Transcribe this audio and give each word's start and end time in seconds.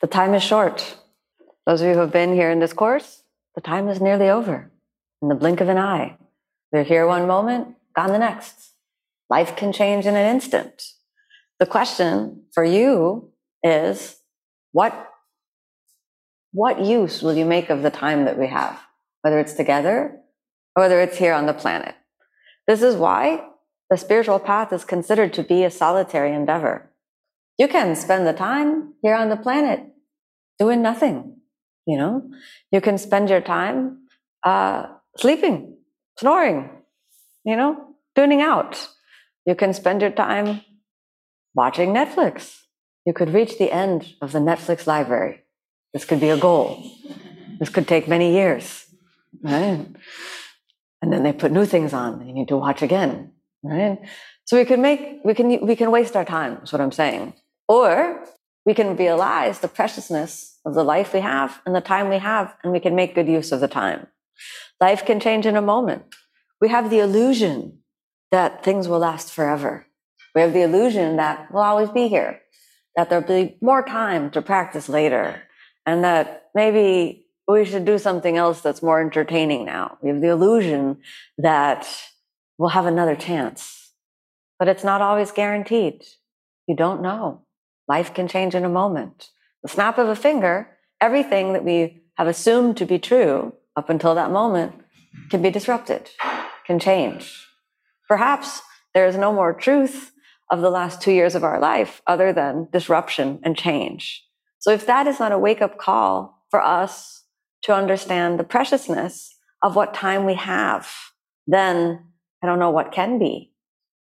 The 0.00 0.06
time 0.06 0.34
is 0.34 0.44
short. 0.44 0.96
Those 1.66 1.80
of 1.80 1.88
you 1.88 1.94
who 1.94 2.00
have 2.00 2.12
been 2.12 2.32
here 2.32 2.50
in 2.50 2.60
this 2.60 2.72
course, 2.72 3.24
the 3.56 3.60
time 3.60 3.88
is 3.88 4.00
nearly 4.00 4.28
over. 4.28 4.70
In 5.20 5.28
the 5.28 5.34
blink 5.34 5.60
of 5.60 5.68
an 5.68 5.76
eye. 5.78 6.16
We're 6.70 6.84
here 6.84 7.06
one 7.06 7.26
moment, 7.26 7.74
gone 7.96 8.12
the 8.12 8.18
next. 8.18 8.74
Life 9.28 9.56
can 9.56 9.72
change 9.72 10.06
in 10.06 10.14
an 10.14 10.34
instant. 10.34 10.84
The 11.58 11.66
question 11.66 12.44
for 12.52 12.64
you 12.64 13.32
is 13.64 14.18
what, 14.70 15.10
what 16.52 16.80
use 16.80 17.20
will 17.20 17.36
you 17.36 17.44
make 17.44 17.68
of 17.68 17.82
the 17.82 17.90
time 17.90 18.24
that 18.26 18.38
we 18.38 18.46
have, 18.46 18.78
whether 19.22 19.40
it's 19.40 19.54
together 19.54 20.20
or 20.76 20.82
whether 20.84 21.00
it's 21.00 21.18
here 21.18 21.34
on 21.34 21.46
the 21.46 21.52
planet? 21.52 21.96
This 22.68 22.82
is 22.82 22.94
why 22.94 23.44
the 23.90 23.96
spiritual 23.96 24.38
path 24.38 24.72
is 24.72 24.84
considered 24.84 25.32
to 25.32 25.42
be 25.42 25.64
a 25.64 25.70
solitary 25.70 26.32
endeavor. 26.32 26.88
You 27.58 27.66
can 27.66 27.96
spend 27.96 28.26
the 28.26 28.32
time 28.32 28.94
here 29.02 29.16
on 29.16 29.30
the 29.30 29.36
planet 29.36 29.87
doing 30.58 30.82
nothing. 30.82 31.36
You 31.86 31.96
know, 31.96 32.30
you 32.70 32.80
can 32.80 32.98
spend 32.98 33.30
your 33.30 33.40
time 33.40 34.08
uh, 34.44 34.86
sleeping, 35.16 35.76
snoring, 36.18 36.70
you 37.44 37.56
know, 37.56 37.94
tuning 38.14 38.42
out. 38.42 38.88
You 39.46 39.54
can 39.54 39.72
spend 39.72 40.02
your 40.02 40.10
time 40.10 40.60
watching 41.54 41.94
Netflix. 41.94 42.60
You 43.06 43.14
could 43.14 43.32
reach 43.32 43.56
the 43.58 43.72
end 43.72 44.14
of 44.20 44.32
the 44.32 44.38
Netflix 44.38 44.86
library. 44.86 45.44
This 45.94 46.04
could 46.04 46.20
be 46.20 46.28
a 46.28 46.36
goal. 46.36 46.84
This 47.58 47.70
could 47.70 47.88
take 47.88 48.06
many 48.06 48.34
years, 48.34 48.84
right? 49.42 49.86
And 51.00 51.12
then 51.12 51.22
they 51.22 51.32
put 51.32 51.52
new 51.52 51.64
things 51.64 51.92
on. 51.94 52.26
You 52.26 52.34
need 52.34 52.48
to 52.48 52.56
watch 52.56 52.82
again, 52.82 53.32
right? 53.62 53.98
So 54.44 54.58
we 54.58 54.64
can 54.64 54.82
make 54.82 55.20
we 55.24 55.34
can 55.34 55.66
we 55.66 55.74
can 55.74 55.90
waste 55.90 56.16
our 56.16 56.24
time. 56.24 56.60
Is 56.62 56.72
what 56.72 56.80
I'm 56.80 56.92
saying. 56.92 57.34
Or 57.66 58.24
we 58.68 58.74
can 58.74 58.96
realize 58.96 59.60
the 59.60 59.66
preciousness 59.66 60.58
of 60.66 60.74
the 60.74 60.84
life 60.84 61.14
we 61.14 61.20
have 61.20 61.62
and 61.64 61.74
the 61.74 61.80
time 61.80 62.10
we 62.10 62.18
have, 62.18 62.54
and 62.62 62.70
we 62.70 62.78
can 62.78 62.94
make 62.94 63.14
good 63.14 63.26
use 63.26 63.50
of 63.50 63.60
the 63.60 63.66
time. 63.66 64.06
Life 64.78 65.06
can 65.06 65.20
change 65.20 65.46
in 65.46 65.56
a 65.56 65.62
moment. 65.62 66.02
We 66.60 66.68
have 66.68 66.90
the 66.90 66.98
illusion 66.98 67.78
that 68.30 68.62
things 68.62 68.86
will 68.86 68.98
last 68.98 69.32
forever. 69.32 69.86
We 70.34 70.42
have 70.42 70.52
the 70.52 70.64
illusion 70.64 71.16
that 71.16 71.50
we'll 71.50 71.62
always 71.62 71.88
be 71.88 72.08
here, 72.08 72.42
that 72.94 73.08
there'll 73.08 73.26
be 73.26 73.56
more 73.62 73.82
time 73.82 74.30
to 74.32 74.42
practice 74.42 74.86
later, 74.86 75.40
and 75.86 76.04
that 76.04 76.50
maybe 76.54 77.24
we 77.48 77.64
should 77.64 77.86
do 77.86 77.96
something 77.96 78.36
else 78.36 78.60
that's 78.60 78.82
more 78.82 79.00
entertaining 79.00 79.64
now. 79.64 79.96
We 80.02 80.10
have 80.10 80.20
the 80.20 80.28
illusion 80.28 80.98
that 81.38 81.88
we'll 82.58 82.76
have 82.76 82.84
another 82.84 83.16
chance, 83.16 83.94
but 84.58 84.68
it's 84.68 84.84
not 84.84 85.00
always 85.00 85.30
guaranteed. 85.32 86.04
You 86.66 86.76
don't 86.76 87.00
know. 87.00 87.46
Life 87.88 88.12
can 88.14 88.28
change 88.28 88.54
in 88.54 88.64
a 88.64 88.68
moment. 88.68 89.30
The 89.62 89.68
snap 89.68 89.98
of 89.98 90.08
a 90.08 90.16
finger, 90.16 90.68
everything 91.00 91.52
that 91.54 91.64
we 91.64 92.02
have 92.16 92.26
assumed 92.26 92.76
to 92.76 92.84
be 92.84 92.98
true 92.98 93.54
up 93.76 93.88
until 93.88 94.14
that 94.14 94.30
moment 94.30 94.74
can 95.30 95.40
be 95.40 95.50
disrupted, 95.50 96.10
can 96.66 96.78
change. 96.78 97.46
Perhaps 98.08 98.60
there 98.94 99.06
is 99.06 99.16
no 99.16 99.32
more 99.32 99.54
truth 99.54 100.12
of 100.50 100.60
the 100.60 100.70
last 100.70 101.00
two 101.00 101.12
years 101.12 101.34
of 101.34 101.44
our 101.44 101.60
life 101.60 102.02
other 102.06 102.32
than 102.32 102.68
disruption 102.72 103.38
and 103.42 103.56
change. 103.56 104.24
So 104.58 104.70
if 104.72 104.86
that 104.86 105.06
is 105.06 105.20
not 105.20 105.32
a 105.32 105.38
wake 105.38 105.62
up 105.62 105.78
call 105.78 106.44
for 106.50 106.60
us 106.60 107.24
to 107.62 107.74
understand 107.74 108.38
the 108.38 108.44
preciousness 108.44 109.34
of 109.62 109.76
what 109.76 109.94
time 109.94 110.24
we 110.24 110.34
have, 110.34 110.88
then 111.46 112.04
I 112.42 112.46
don't 112.46 112.58
know 112.58 112.70
what 112.70 112.92
can 112.92 113.18
be. 113.18 113.52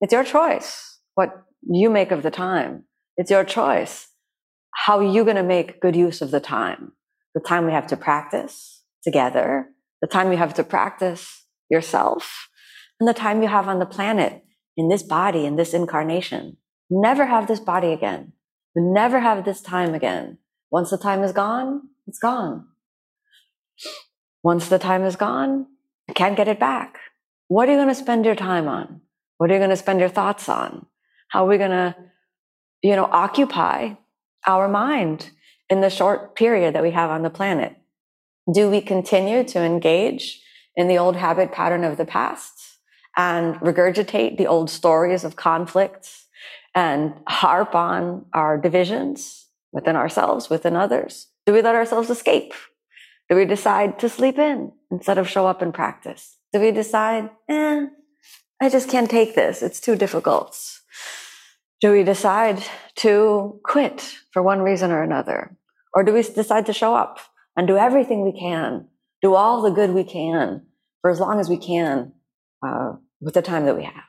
It's 0.01 0.13
your 0.13 0.25
choice, 0.25 0.99
what 1.15 1.45
you 1.63 1.91
make 1.91 2.11
of 2.11 2.23
the 2.23 2.31
time. 2.31 2.85
It's 3.17 3.31
your 3.31 3.45
choice. 3.45 4.09
How 4.75 4.99
are 4.99 5.13
you 5.13 5.25
going 5.25 5.37
to 5.37 5.43
make 5.43 5.81
good 5.81 5.97
use 5.97 6.21
of 6.21 6.31
the 6.31 6.41
time? 6.41 6.93
The 7.35 7.41
time 7.41 7.65
we 7.67 7.73
have 7.73 7.87
to 7.89 7.97
practice 7.97 8.83
together, 9.03 9.69
the 10.01 10.07
time 10.07 10.31
you 10.31 10.39
have 10.39 10.55
to 10.55 10.65
practice 10.65 11.45
yourself, 11.71 12.49
and 13.01 13.09
the 13.09 13.15
time 13.15 13.43
you 13.43 13.49
have 13.49 13.69
on 13.69 13.79
the 13.79 13.87
planet 13.87 14.45
in 14.77 14.89
this 14.89 15.03
body, 15.03 15.47
in 15.47 15.57
this 15.57 15.73
incarnation. 15.73 16.59
Never 16.91 17.27
have 17.27 17.47
this 17.47 17.61
body 17.61 17.93
again. 17.93 18.33
never 18.75 19.21
have 19.21 19.45
this 19.45 19.63
time 19.63 19.95
again. 19.95 20.39
Once 20.71 20.91
the 20.91 20.99
time 20.99 21.23
is 21.23 21.33
gone, 21.33 21.89
it's 22.07 22.19
gone. 22.19 22.67
Once 24.43 24.69
the 24.69 24.79
time 24.79 25.03
is 25.03 25.17
gone, 25.17 25.67
you 26.07 26.15
can't 26.15 26.37
get 26.37 26.49
it 26.49 26.61
back. 26.61 26.99
What 27.49 27.69
are 27.69 27.73
you 27.73 27.79
going 27.79 27.89
to 27.89 27.95
spend 27.95 28.27
your 28.27 28.35
time 28.35 28.69
on? 28.69 29.01
What 29.39 29.51
are 29.51 29.55
you 29.55 29.61
going 29.61 29.71
to 29.71 29.77
spend 29.77 30.01
your 30.01 30.11
thoughts 30.11 30.49
on? 30.49 30.87
How 31.29 31.45
are 31.45 31.49
we 31.49 31.59
going 31.59 31.71
to 31.71 31.97
you 32.83 32.97
know, 32.97 33.09
occupy 33.11 33.95
our 34.47 34.69
mind 34.69 35.31
in 35.69 35.81
the 35.81 35.91
short 35.91 36.37
period 36.37 36.75
that 36.75 36.83
we 36.83 36.93
have 36.93 37.11
on 37.11 37.23
the 37.23 37.31
planet? 37.31 37.77
Do 38.53 38.71
we 38.71 38.81
continue 38.81 39.43
to 39.45 39.61
engage 39.61 40.41
in 40.77 40.89
the 40.89 40.99
old 40.99 41.17
habit 41.17 41.53
pattern 41.53 41.85
of 41.85 41.97
the 41.97 42.05
past 42.05 42.79
and 43.17 43.57
regurgitate 43.57 44.37
the 44.37 44.47
old 44.47 44.71
stories 44.71 45.25
of 45.25 45.37
conflicts 45.37 46.27
and 46.75 47.15
harp 47.27 47.75
on 47.75 48.27
our 48.33 48.59
divisions 48.59 49.47
within 49.73 49.97
ourselves, 49.97 50.49
within 50.51 50.77
others? 50.77 51.29
Do 51.47 51.53
we 51.53 51.63
let 51.63 51.75
ourselves 51.75 52.11
escape? 52.11 52.53
Do 53.29 53.37
we 53.37 53.45
decide 53.45 53.99
to 53.99 54.09
sleep 54.09 54.39
in 54.39 54.73
instead 54.91 55.19
of 55.19 55.29
show 55.29 55.47
up 55.47 55.63
and 55.63 55.75
practice? 55.75 56.37
Do 56.53 56.61
we 56.61 56.71
decide, 56.71 57.31
eh, 57.49 57.87
I 58.61 58.69
just 58.69 58.89
can't 58.89 59.11
take 59.11 59.35
this. 59.35 59.63
It's 59.63 59.81
too 59.81 59.97
difficult 59.97 60.57
do 61.81 61.93
we 61.93 62.03
decide 62.03 62.63
to 62.97 63.61
quit 63.65 64.17
for 64.33 64.43
one 64.43 64.61
reason 64.61 64.91
or 64.91 65.03
another? 65.03 65.57
Or 65.95 66.03
do 66.03 66.13
we 66.13 66.23
decide 66.23 66.67
to 66.67 66.73
show 66.73 66.95
up 66.95 67.19
and 67.57 67.67
do 67.67 67.77
everything 67.77 68.25
we 68.25 68.39
can, 68.39 68.89
do 69.23 69.35
all 69.35 69.63
the 69.63 69.71
good 69.71 69.91
we 69.91 70.05
can 70.05 70.67
for 71.01 71.11
as 71.11 71.21
long 71.21 71.41
as 71.41 71.49
we 71.49 71.57
can 71.57 72.13
uh, 72.67 72.93
with 73.21 73.35
the 73.35 73.43
time 73.43 73.67
that 73.67 73.77
we 73.77 73.85
have? 73.85 74.05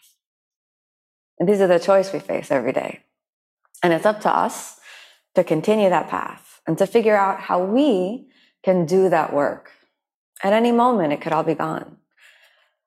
And 1.39 1.47
these 1.47 1.61
are 1.61 1.67
the 1.67 1.79
choice 1.79 2.11
we 2.11 2.19
face 2.19 2.51
every 2.51 2.73
day. 2.73 3.01
And 3.83 3.93
it's 3.93 4.05
up 4.05 4.21
to 4.21 4.29
us 4.29 4.79
to 5.35 5.43
continue 5.43 5.89
that 5.89 6.09
path 6.09 6.61
and 6.65 6.77
to 6.77 6.87
figure 6.87 7.15
out 7.15 7.39
how 7.41 7.63
we 7.63 8.27
can 8.63 8.85
do 8.85 9.09
that 9.09 9.33
work. 9.33 9.71
At 10.43 10.53
any 10.53 10.71
moment, 10.71 11.13
it 11.13 11.21
could 11.21 11.33
all 11.33 11.43
be 11.43 11.53
gone. 11.53 11.97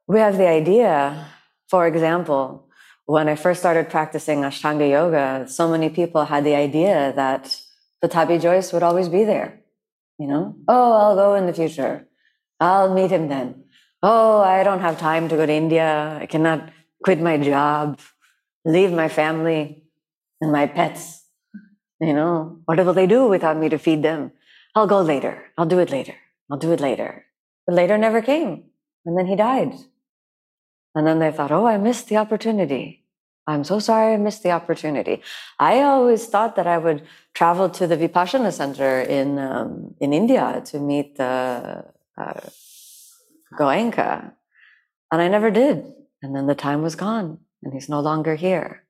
We 0.07 0.19
have 0.19 0.37
the 0.37 0.49
idea, 0.49 1.29
for 1.69 1.87
example, 1.87 2.69
when 3.11 3.29
I 3.29 3.35
first 3.35 3.59
started 3.59 3.91
practicing 3.91 4.43
Ashtanga 4.43 4.89
yoga, 4.89 5.49
so 5.49 5.69
many 5.69 5.91
people 5.91 6.25
had 6.25 6.45
the 6.45 6.55
idea 6.55 7.13
that 7.17 7.61
Pattabhi 8.01 8.41
Jois 8.41 8.73
would 8.73 8.85
always 8.85 9.09
be 9.09 9.25
there. 9.25 9.59
You 10.21 10.29
know, 10.29 10.55
oh, 10.69 10.93
I'll 10.93 11.17
go 11.17 11.35
in 11.35 11.47
the 11.47 11.53
future. 11.53 12.07
I'll 12.61 12.95
meet 12.95 13.11
him 13.11 13.27
then. 13.27 13.65
Oh, 14.01 14.39
I 14.39 14.63
don't 14.63 14.79
have 14.79 14.97
time 15.01 15.29
to 15.29 15.35
go 15.35 15.45
to 15.45 15.53
India. 15.53 16.19
I 16.23 16.27
cannot 16.27 16.71
quit 17.03 17.21
my 17.21 17.37
job, 17.37 17.99
leave 18.65 18.93
my 18.93 19.09
family 19.09 19.83
and 20.41 20.53
my 20.53 20.69
pets. 20.69 21.25
You 22.01 22.13
know, 22.13 22.61
what 22.67 22.79
will 22.79 22.95
they 22.95 23.09
do 23.09 23.27
without 23.27 23.57
me 23.57 23.69
to 23.71 23.79
feed 23.79 24.05
them? 24.05 24.31
I'll 24.77 24.87
go 24.87 25.03
later. 25.03 25.51
I'll 25.59 25.67
do 25.67 25.81
it 25.81 25.91
later. 25.91 26.15
I'll 26.49 26.59
do 26.59 26.71
it 26.71 26.81
later. 26.81 27.25
But 27.67 27.75
later 27.75 27.99
never 27.99 28.23
came. 28.23 28.71
And 29.05 29.19
then 29.19 29.27
he 29.27 29.35
died. 29.35 29.75
And 30.95 31.07
then 31.07 31.19
they 31.19 31.33
thought, 31.33 31.51
oh, 31.51 31.67
I 31.67 31.77
missed 31.77 32.09
the 32.09 32.17
opportunity. 32.17 33.00
I'm 33.51 33.65
so 33.65 33.81
sorry 33.81 34.15
I 34.15 34.17
missed 34.17 34.45
the 34.45 34.53
opportunity. 34.53 35.23
I 35.59 35.83
always 35.83 36.27
thought 36.27 36.55
that 36.55 36.69
I 36.69 36.79
would 36.79 37.03
travel 37.35 37.69
to 37.71 37.87
the 37.87 37.97
Vipassana 37.97 38.53
Center 38.53 39.01
in 39.01 39.39
um, 39.39 39.95
in 40.01 40.13
India 40.13 40.63
to 40.67 40.79
meet 40.79 41.17
the 41.17 41.85
uh, 42.17 42.41
Goenka, 43.59 44.33
and 45.11 45.21
I 45.21 45.29
never 45.29 45.51
did. 45.51 45.79
And 46.23 46.37
then 46.37 46.47
the 46.47 46.55
time 46.55 46.83
was 46.83 46.95
gone, 46.95 47.39
and 47.63 47.73
he's 47.73 47.89
no 47.89 48.01
longer 48.01 48.37
here. 48.37 48.85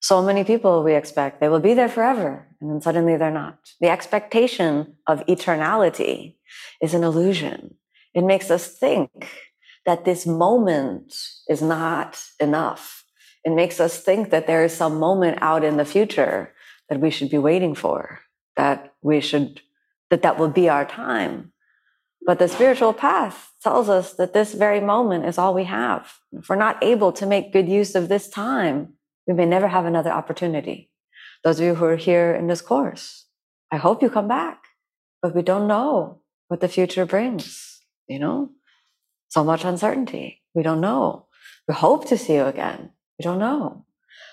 So 0.00 0.20
many 0.20 0.42
people 0.42 0.82
we 0.82 0.94
expect 0.94 1.40
they 1.40 1.48
will 1.48 1.60
be 1.60 1.74
there 1.74 1.88
forever, 1.88 2.48
and 2.60 2.68
then 2.68 2.80
suddenly 2.80 3.16
they're 3.16 3.30
not. 3.30 3.58
The 3.80 3.88
expectation 3.88 4.96
of 5.06 5.24
eternality 5.26 6.36
is 6.82 6.92
an 6.92 7.04
illusion. 7.04 7.76
It 8.14 8.24
makes 8.24 8.50
us 8.50 8.66
think 8.66 9.28
that 9.84 10.04
this 10.04 10.26
moment 10.26 11.14
is 11.48 11.62
not 11.62 12.20
enough 12.40 12.95
it 13.46 13.52
makes 13.52 13.78
us 13.78 14.00
think 14.00 14.30
that 14.30 14.48
there 14.48 14.64
is 14.64 14.76
some 14.76 14.98
moment 14.98 15.38
out 15.40 15.62
in 15.62 15.76
the 15.76 15.84
future 15.84 16.52
that 16.88 16.98
we 17.00 17.10
should 17.10 17.30
be 17.30 17.38
waiting 17.38 17.76
for, 17.76 18.18
that 18.56 18.92
we 19.02 19.20
should 19.20 19.60
that 20.10 20.22
that 20.22 20.38
will 20.38 20.48
be 20.48 20.68
our 20.68 20.84
time. 20.84 21.52
But 22.26 22.40
the 22.40 22.48
spiritual 22.48 22.92
path 22.92 23.52
tells 23.62 23.88
us 23.88 24.14
that 24.14 24.32
this 24.32 24.52
very 24.52 24.80
moment 24.80 25.26
is 25.26 25.38
all 25.38 25.54
we 25.54 25.64
have. 25.64 26.12
If 26.32 26.48
we're 26.48 26.56
not 26.56 26.82
able 26.82 27.12
to 27.12 27.26
make 27.26 27.52
good 27.52 27.68
use 27.68 27.94
of 27.94 28.08
this 28.08 28.28
time, 28.28 28.94
we 29.28 29.34
may 29.34 29.46
never 29.46 29.68
have 29.68 29.84
another 29.84 30.10
opportunity. 30.10 30.90
Those 31.44 31.60
of 31.60 31.66
you 31.66 31.74
who 31.76 31.84
are 31.84 31.96
here 31.96 32.34
in 32.34 32.48
this 32.48 32.60
course, 32.60 33.26
I 33.70 33.76
hope 33.76 34.02
you 34.02 34.10
come 34.10 34.28
back, 34.28 34.64
but 35.22 35.34
we 35.34 35.42
don't 35.42 35.68
know 35.68 36.22
what 36.48 36.60
the 36.60 36.68
future 36.68 37.06
brings, 37.06 37.80
you 38.08 38.18
know? 38.18 38.50
So 39.28 39.44
much 39.44 39.64
uncertainty. 39.64 40.42
We 40.54 40.62
don't 40.62 40.80
know. 40.80 41.26
We 41.68 41.74
hope 41.74 42.06
to 42.08 42.18
see 42.18 42.34
you 42.34 42.46
again. 42.46 42.90
We 43.18 43.22
don't 43.22 43.38
know. 43.38 43.84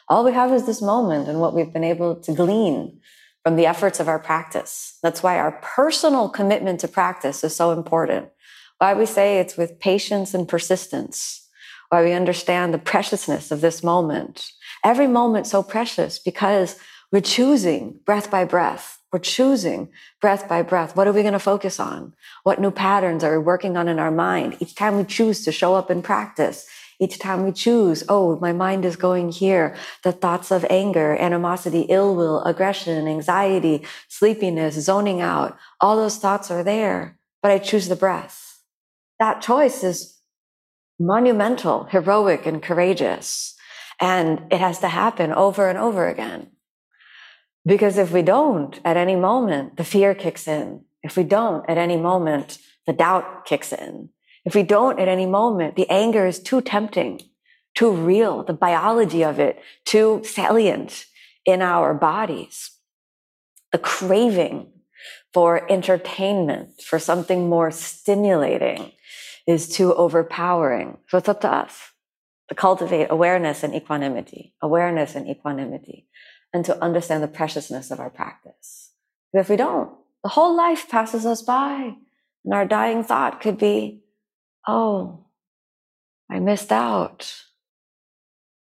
All 0.10 0.24
we 0.24 0.34
have 0.34 0.52
is 0.52 0.66
this 0.66 0.82
moment 0.82 1.28
and 1.28 1.40
what 1.40 1.54
we've 1.54 1.72
been 1.72 1.84
able 1.84 2.16
to 2.18 2.34
glean 2.34 3.00
from 3.44 3.56
the 3.56 3.66
efforts 3.66 4.00
of 4.00 4.08
our 4.08 4.20
practice. 4.20 4.98
That's 5.02 5.24
why 5.24 5.38
our 5.38 5.54
personal 5.62 6.30
commitment 6.30 6.80
to 6.82 6.88
practice 6.88 7.44
is 7.44 7.56
so 7.56 7.72
important. 7.72 8.30
Why 8.78 8.94
we 8.94 9.06
say 9.06 9.40
it's 9.40 9.58
with 9.58 9.80
patience 9.80 10.34
and 10.34 10.48
persistence. 10.48 11.48
Why 11.90 12.04
we 12.04 12.14
understand 12.14 12.74
the 12.74 12.80
preciousness 12.80 13.52
of 13.52 13.62
this 13.62 13.84
moment. 13.84 14.52
Every 14.84 15.08
moment 15.08 15.48
so 15.48 15.64
precious 15.64 16.20
because 16.20 16.78
we're 17.12 17.22
choosing 17.22 18.00
breath 18.06 18.32
by 18.32 18.44
breath. 18.44 19.00
We're 19.12 19.20
choosing 19.20 19.90
breath 20.20 20.50
by 20.50 20.64
breath. 20.64 20.96
What 20.96 21.08
are 21.08 21.14
we 21.14 21.22
going 21.22 21.34
to 21.34 21.40
focus 21.40 21.80
on? 21.80 22.14
What 22.42 22.60
new 22.60 22.72
patterns 22.72 23.24
are 23.24 23.38
we 23.38 23.46
working 23.46 23.78
on 23.78 23.88
in 23.88 24.00
our 24.00 24.10
mind? 24.10 24.58
Each 24.60 24.74
time 24.74 24.98
we 24.98 25.04
choose 25.04 25.46
to 25.46 25.52
show 25.52 25.76
up 25.76 25.92
in 25.92 26.02
practice, 26.02 26.66
each 27.04 27.20
time 27.20 27.44
we 27.44 27.52
choose, 27.52 28.04
oh, 28.08 28.40
my 28.40 28.54
mind 28.54 28.86
is 28.86 28.96
going 28.96 29.30
here. 29.30 29.76
The 30.04 30.14
thoughts 30.14 30.52
of 30.52 30.66
anger, 30.70 31.16
animosity, 31.18 31.82
ill 31.90 32.16
will, 32.16 32.42
aggression, 32.44 33.08
anxiety, 33.08 33.86
sleepiness, 34.08 34.76
zoning 34.76 35.20
out, 35.20 35.58
all 35.82 35.98
those 35.98 36.18
thoughts 36.18 36.50
are 36.50 36.64
there, 36.64 37.18
but 37.42 37.52
I 37.52 37.58
choose 37.60 37.90
the 37.90 37.96
breath. 37.96 38.62
That 39.20 39.42
choice 39.42 39.84
is 39.84 40.18
monumental, 41.00 41.86
heroic, 41.86 42.46
and 42.46 42.62
courageous. 42.62 43.56
And 44.00 44.42
it 44.52 44.60
has 44.60 44.80
to 44.80 44.88
happen 44.88 45.32
over 45.34 45.70
and 45.70 45.78
over 45.78 46.08
again. 46.08 46.52
Because 47.66 47.98
if 47.98 48.12
we 48.12 48.22
don't, 48.22 48.80
at 48.84 48.98
any 48.98 49.16
moment, 49.16 49.78
the 49.78 49.84
fear 49.84 50.16
kicks 50.16 50.48
in. 50.48 50.86
If 51.02 51.16
we 51.18 51.24
don't, 51.24 51.70
at 51.70 51.78
any 51.78 51.98
moment, 51.98 52.60
the 52.86 52.94
doubt 52.94 53.46
kicks 53.46 53.72
in. 53.72 54.10
If 54.46 54.56
we 54.56 54.64
don't 54.64 55.00
at 55.00 55.08
any 55.08 55.26
moment, 55.26 55.76
the 55.76 55.90
anger 55.90 56.26
is 56.26 56.40
too 56.40 56.62
tempting, 56.62 57.22
too 57.76 57.92
real, 57.92 58.44
the 58.44 58.54
biology 58.54 59.24
of 59.24 59.40
it 59.40 59.60
too 59.86 60.22
salient 60.24 61.06
in 61.46 61.62
our 61.62 61.94
bodies. 61.94 62.72
The 63.72 63.78
craving 63.78 64.68
for 65.34 65.70
entertainment, 65.72 66.82
for 66.82 67.00
something 67.00 67.50
more 67.50 67.72
stimulating 67.72 68.92
is 69.48 69.68
too 69.68 69.94
overpowering. 69.94 70.98
So 71.08 71.18
it's 71.18 71.30
up 71.30 71.42
to 71.42 71.52
us 71.52 71.92
to 72.50 72.56
cultivate 72.56 73.08
awareness 73.10 73.64
and 73.64 73.74
equanimity, 73.74 74.54
awareness 74.62 75.16
and 75.16 75.28
equanimity, 75.28 76.08
and 76.54 76.64
to 76.66 76.82
understand 76.84 77.24
the 77.24 77.28
preciousness 77.28 77.90
of 77.90 78.00
our 78.00 78.10
practice. 78.10 78.92
Because 79.32 79.46
if 79.46 79.50
we 79.50 79.56
don't, 79.56 79.92
the 80.24 80.30
whole 80.30 80.56
life 80.56 80.88
passes 80.88 81.26
us 81.26 81.42
by 81.42 81.96
and 82.46 82.54
our 82.54 82.66
dying 82.66 83.04
thought 83.04 83.42
could 83.42 83.58
be, 83.58 84.03
oh, 84.68 85.26
I 86.30 86.40
missed 86.40 86.72
out. 86.72 87.44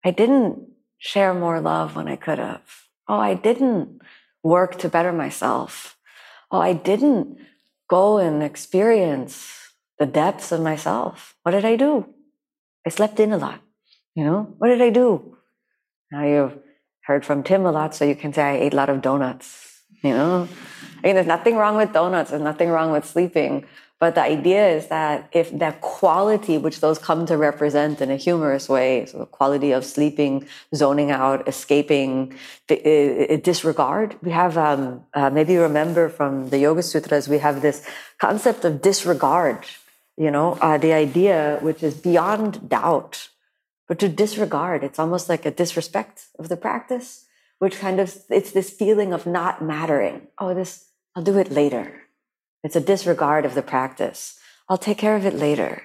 I 0.04 0.12
didn't 0.12 0.68
share 0.98 1.34
more 1.34 1.60
love 1.60 1.96
when 1.96 2.08
I 2.08 2.16
could 2.16 2.40
have. 2.40 2.62
Oh, 3.08 3.20
I 3.20 3.34
didn't 3.34 4.02
work 4.44 4.78
to 4.80 4.90
better 4.90 5.12
myself. 5.12 5.98
Oh, 6.52 6.60
I 6.60 6.74
didn't 6.74 7.38
go 7.90 8.18
and 8.18 8.42
experience 8.44 9.74
the 10.00 10.06
depths 10.06 10.52
of 10.52 10.62
myself. 10.62 11.36
What 11.44 11.52
did 11.52 11.66
I 11.66 11.76
do? 11.76 12.08
I 12.86 12.90
slept 12.90 13.20
in 13.20 13.34
a 13.34 13.38
lot. 13.38 13.62
You 14.16 14.26
know, 14.26 14.56
what 14.58 14.68
did 14.68 14.82
I 14.82 14.90
do? 14.90 15.38
Now 16.12 16.26
you've 16.26 16.58
heard 17.04 17.26
from 17.26 17.44
Tim 17.44 17.66
a 17.66 17.72
lot, 17.72 17.96
so 17.96 18.06
you 18.06 18.16
can 18.16 18.34
say 18.34 18.44
I 18.44 18.58
ate 18.58 18.74
a 18.74 18.76
lot 18.76 18.90
of 18.90 19.02
donuts. 19.02 19.84
You 20.04 20.14
know, 20.14 20.48
I 20.98 21.08
mean, 21.08 21.16
there's 21.16 21.28
nothing 21.28 21.56
wrong 21.56 21.78
with 21.78 21.94
donuts. 21.94 22.32
There's 22.32 22.42
nothing 22.42 22.70
wrong 22.70 22.92
with 22.92 23.06
sleeping. 23.06 23.66
But 24.02 24.16
the 24.16 24.24
idea 24.24 24.68
is 24.68 24.88
that 24.88 25.30
if 25.32 25.52
that 25.60 25.80
quality, 25.82 26.58
which 26.58 26.80
those 26.80 26.98
come 26.98 27.28
to 27.28 27.38
represent 27.38 28.02
in 28.02 28.10
a 28.10 28.16
humorous 28.16 28.68
way, 28.68 29.06
so 29.06 29.20
the 29.20 29.28
quality 29.28 29.74
of 29.74 29.86
sleeping, 29.86 30.48
zoning 30.74 31.12
out, 31.12 31.48
escaping, 31.48 32.34
disregard, 32.68 34.18
we 34.24 34.32
have, 34.32 34.58
um, 34.58 35.04
uh, 35.14 35.30
maybe 35.30 35.54
you 35.54 35.62
remember 35.62 36.10
from 36.10 36.50
the 36.50 36.58
Yoga 36.58 36.82
Sutras, 36.82 37.30
we 37.30 37.38
have 37.38 37.62
this 37.62 37.86
concept 38.18 38.66
of 38.66 38.82
disregard, 38.82 39.60
you 40.18 40.32
know, 40.32 40.54
uh, 40.62 40.80
the 40.80 40.94
idea 40.94 41.60
which 41.62 41.84
is 41.84 41.94
beyond 41.94 42.68
doubt, 42.68 43.30
but 43.88 44.00
to 44.00 44.10
disregard, 44.10 44.84
it's 44.84 44.98
almost 44.98 45.30
like 45.30 45.46
a 45.46 45.52
disrespect 45.52 46.26
of 46.40 46.50
the 46.50 46.58
practice, 46.58 47.26
which 47.60 47.78
kind 47.78 48.00
of, 48.00 48.18
it's 48.30 48.52
this 48.52 48.72
feeling 48.72 49.14
of 49.14 49.28
not 49.28 49.62
mattering. 49.62 50.26
Oh, 50.40 50.56
this, 50.56 50.88
I'll 51.16 51.22
do 51.22 51.38
it 51.38 51.52
later 51.52 52.01
it's 52.64 52.76
a 52.76 52.82
disregard 52.82 53.46
of 53.46 53.56
the 53.56 53.62
practice. 53.62 54.40
I'll 54.70 54.78
take 54.78 54.98
care 54.98 55.16
of 55.16 55.26
it 55.26 55.34
later. 55.34 55.84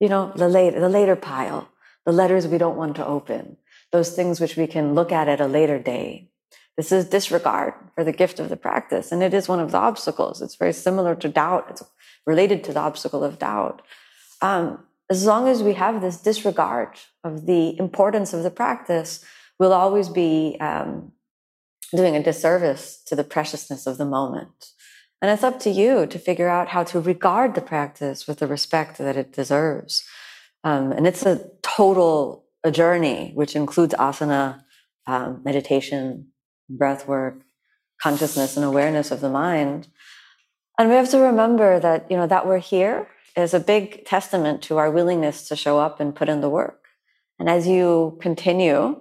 You 0.00 0.08
know, 0.08 0.32
the 0.36 0.48
later, 0.48 0.78
the 0.80 0.88
later 0.88 1.16
pile, 1.16 1.68
the 2.04 2.12
letters 2.12 2.46
we 2.46 2.58
don't 2.58 2.76
want 2.76 2.96
to 2.96 3.06
open, 3.06 3.56
those 3.92 4.10
things 4.14 4.40
which 4.40 4.56
we 4.56 4.66
can 4.66 4.94
look 4.94 5.12
at 5.12 5.28
at 5.28 5.40
a 5.40 5.46
later 5.46 5.78
day. 5.78 6.30
This 6.76 6.92
is 6.92 7.08
disregard 7.08 7.72
for 7.94 8.04
the 8.04 8.12
gift 8.12 8.38
of 8.38 8.50
the 8.50 8.56
practice. 8.56 9.10
And 9.10 9.22
it 9.22 9.32
is 9.32 9.48
one 9.48 9.60
of 9.60 9.72
the 9.72 9.78
obstacles. 9.78 10.42
It's 10.42 10.56
very 10.56 10.74
similar 10.74 11.14
to 11.14 11.28
doubt. 11.28 11.68
It's 11.70 11.82
related 12.26 12.62
to 12.64 12.72
the 12.72 12.80
obstacle 12.80 13.24
of 13.24 13.38
doubt. 13.38 13.80
Um, 14.42 14.84
as 15.08 15.24
long 15.24 15.48
as 15.48 15.62
we 15.62 15.74
have 15.74 16.00
this 16.00 16.20
disregard 16.20 16.90
of 17.24 17.46
the 17.46 17.78
importance 17.78 18.34
of 18.34 18.42
the 18.42 18.50
practice, 18.50 19.24
we'll 19.58 19.72
always 19.72 20.08
be 20.08 20.58
um, 20.60 21.12
doing 21.92 22.16
a 22.16 22.22
disservice 22.22 23.02
to 23.06 23.16
the 23.16 23.24
preciousness 23.24 23.86
of 23.86 23.96
the 23.96 24.04
moment. 24.04 24.72
And 25.22 25.30
it's 25.30 25.42
up 25.42 25.58
to 25.60 25.70
you 25.70 26.06
to 26.06 26.18
figure 26.18 26.48
out 26.48 26.68
how 26.68 26.84
to 26.84 27.00
regard 27.00 27.54
the 27.54 27.60
practice 27.60 28.26
with 28.26 28.38
the 28.38 28.46
respect 28.46 28.98
that 28.98 29.16
it 29.16 29.32
deserves. 29.32 30.04
Um, 30.62 30.92
and 30.92 31.06
it's 31.06 31.24
a 31.24 31.48
total 31.62 32.46
a 32.66 32.70
journey, 32.70 33.30
which 33.34 33.54
includes 33.54 33.94
asana, 33.94 34.64
um, 35.06 35.40
meditation, 35.44 36.28
breath 36.68 37.06
work, 37.06 37.42
consciousness, 38.02 38.56
and 38.56 38.64
awareness 38.64 39.10
of 39.12 39.20
the 39.20 39.30
mind. 39.30 39.86
And 40.78 40.88
we 40.88 40.96
have 40.96 41.10
to 41.10 41.18
remember 41.18 41.78
that, 41.78 42.10
you 42.10 42.16
know, 42.16 42.26
that 42.26 42.46
we're 42.46 42.58
here 42.58 43.08
is 43.36 43.54
a 43.54 43.60
big 43.60 44.04
testament 44.04 44.62
to 44.62 44.78
our 44.78 44.90
willingness 44.90 45.48
to 45.48 45.56
show 45.56 45.78
up 45.78 46.00
and 46.00 46.14
put 46.14 46.28
in 46.28 46.40
the 46.40 46.50
work. 46.50 46.86
And 47.38 47.48
as 47.48 47.68
you 47.68 48.18
continue, 48.20 49.00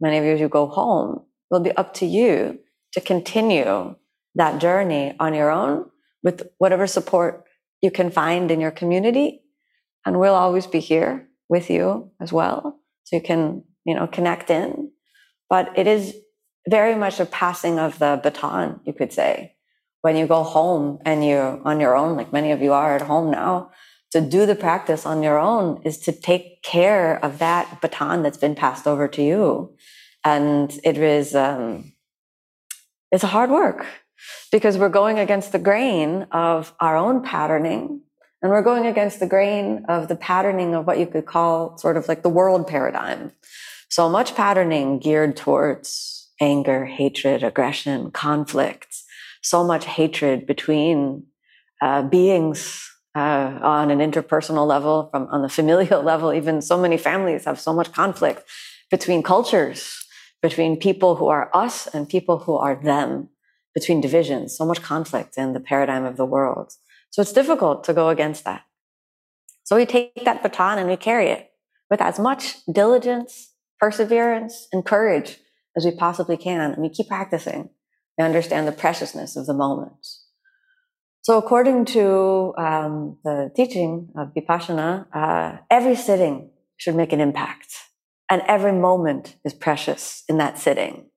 many 0.00 0.18
of 0.18 0.24
you, 0.24 0.32
as 0.32 0.40
you 0.40 0.48
go 0.48 0.66
home, 0.66 1.16
it 1.16 1.54
will 1.54 1.60
be 1.60 1.72
up 1.72 1.94
to 1.94 2.06
you 2.06 2.60
to 2.92 3.00
continue 3.00 3.96
that 4.34 4.60
journey 4.60 5.14
on 5.18 5.34
your 5.34 5.50
own 5.50 5.86
with 6.22 6.48
whatever 6.58 6.86
support 6.86 7.44
you 7.80 7.90
can 7.90 8.10
find 8.10 8.50
in 8.50 8.60
your 8.60 8.70
community. 8.70 9.42
And 10.04 10.18
we'll 10.18 10.34
always 10.34 10.66
be 10.66 10.80
here 10.80 11.28
with 11.48 11.70
you 11.70 12.10
as 12.20 12.32
well. 12.32 12.80
So 13.04 13.16
you 13.16 13.22
can, 13.22 13.64
you 13.84 13.94
know, 13.94 14.06
connect 14.06 14.50
in. 14.50 14.92
But 15.48 15.76
it 15.76 15.86
is 15.86 16.14
very 16.68 16.94
much 16.94 17.20
a 17.20 17.26
passing 17.26 17.78
of 17.78 17.98
the 17.98 18.20
baton, 18.22 18.80
you 18.84 18.92
could 18.92 19.12
say. 19.12 19.56
When 20.02 20.16
you 20.16 20.26
go 20.26 20.42
home 20.42 20.98
and 21.04 21.26
you're 21.26 21.60
on 21.66 21.80
your 21.80 21.96
own, 21.96 22.16
like 22.16 22.32
many 22.32 22.52
of 22.52 22.62
you 22.62 22.72
are 22.72 22.94
at 22.94 23.02
home 23.02 23.30
now, 23.30 23.70
to 24.12 24.20
do 24.20 24.46
the 24.46 24.54
practice 24.54 25.06
on 25.06 25.22
your 25.22 25.38
own 25.38 25.82
is 25.84 25.98
to 25.98 26.12
take 26.12 26.62
care 26.62 27.22
of 27.24 27.38
that 27.38 27.80
baton 27.80 28.22
that's 28.22 28.38
been 28.38 28.54
passed 28.54 28.86
over 28.86 29.06
to 29.08 29.22
you. 29.22 29.74
And 30.24 30.78
it 30.84 30.98
is, 30.98 31.34
um, 31.34 31.92
it's 33.12 33.24
a 33.24 33.28
hard 33.28 33.50
work 33.50 33.86
because 34.52 34.78
we're 34.78 34.88
going 34.88 35.18
against 35.18 35.52
the 35.52 35.58
grain 35.58 36.26
of 36.32 36.74
our 36.80 36.96
own 36.96 37.22
patterning 37.22 38.02
and 38.42 38.50
we're 38.50 38.62
going 38.62 38.86
against 38.86 39.20
the 39.20 39.26
grain 39.26 39.84
of 39.88 40.08
the 40.08 40.16
patterning 40.16 40.74
of 40.74 40.86
what 40.86 40.98
you 40.98 41.06
could 41.06 41.26
call 41.26 41.76
sort 41.76 41.96
of 41.96 42.08
like 42.08 42.22
the 42.22 42.28
world 42.28 42.66
paradigm. 42.66 43.32
So 43.90 44.08
much 44.08 44.34
patterning 44.34 44.98
geared 44.98 45.36
towards 45.36 46.30
anger, 46.40 46.86
hatred, 46.86 47.42
aggression, 47.42 48.10
conflict, 48.12 48.96
so 49.42 49.62
much 49.62 49.84
hatred 49.84 50.46
between 50.46 51.24
uh, 51.82 52.02
beings 52.02 52.90
uh, 53.14 53.58
on 53.62 53.90
an 53.90 53.98
interpersonal 53.98 54.66
level, 54.66 55.08
from 55.10 55.26
on 55.30 55.42
the 55.42 55.48
familial 55.48 56.02
level. 56.12 56.32
Even 56.32 56.62
so 56.62 56.80
many 56.80 56.96
families 56.96 57.44
have 57.44 57.60
so 57.60 57.74
much 57.74 57.92
conflict 57.92 58.44
between 58.90 59.22
cultures, 59.22 60.06
between 60.40 60.76
people 60.78 61.16
who 61.16 61.28
are 61.28 61.50
us 61.52 61.86
and 61.88 62.08
people 62.08 62.38
who 62.38 62.56
are 62.56 62.76
them 62.76 63.28
between 63.80 64.00
divisions, 64.00 64.56
so 64.56 64.64
much 64.66 64.82
conflict 64.82 65.38
in 65.38 65.54
the 65.54 65.60
paradigm 65.60 66.04
of 66.04 66.16
the 66.16 66.26
world. 66.26 66.72
So 67.10 67.22
it's 67.22 67.32
difficult 67.32 67.84
to 67.84 67.94
go 67.94 68.08
against 68.10 68.44
that. 68.44 68.62
So 69.64 69.76
we 69.76 69.86
take 69.86 70.24
that 70.24 70.42
baton 70.42 70.78
and 70.78 70.88
we 70.88 70.96
carry 70.96 71.28
it 71.28 71.50
with 71.90 72.00
as 72.00 72.18
much 72.18 72.56
diligence, 72.70 73.52
perseverance, 73.78 74.68
and 74.72 74.84
courage 74.84 75.38
as 75.76 75.84
we 75.84 75.92
possibly 75.92 76.36
can. 76.36 76.72
And 76.72 76.82
we 76.82 76.90
keep 76.90 77.08
practicing. 77.08 77.70
We 78.18 78.24
understand 78.24 78.68
the 78.68 78.72
preciousness 78.72 79.36
of 79.36 79.46
the 79.46 79.54
moment. 79.54 80.06
So, 81.22 81.36
according 81.36 81.84
to 81.96 82.54
um, 82.56 83.18
the 83.24 83.50
teaching 83.54 84.08
of 84.16 84.32
Vipassana, 84.34 85.06
uh, 85.14 85.58
every 85.70 85.94
sitting 85.94 86.50
should 86.78 86.96
make 86.96 87.12
an 87.12 87.20
impact, 87.20 87.74
and 88.30 88.42
every 88.46 88.72
moment 88.72 89.36
is 89.44 89.52
precious 89.52 90.24
in 90.28 90.38
that 90.38 90.58
sitting. 90.58 91.09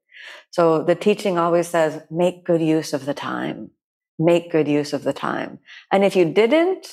So, 0.53 0.83
the 0.83 0.93
teaching 0.93 1.39
always 1.39 1.67
says, 1.67 2.03
make 2.12 2.45
good 2.45 2.62
use 2.62 2.93
of 2.93 3.07
the 3.07 3.13
time. 3.15 3.72
Make 4.19 4.51
good 4.51 4.67
use 4.67 4.93
of 4.93 5.03
the 5.03 5.12
time. 5.12 5.57
And 5.91 6.05
if 6.05 6.15
you 6.15 6.25
didn't, 6.25 6.86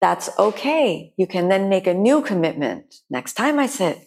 that's 0.00 0.28
okay. 0.40 1.12
You 1.16 1.28
can 1.28 1.48
then 1.48 1.68
make 1.68 1.86
a 1.86 1.94
new 1.94 2.20
commitment. 2.20 2.96
Next 3.08 3.34
time 3.34 3.60
I 3.60 3.66
sit, 3.66 4.00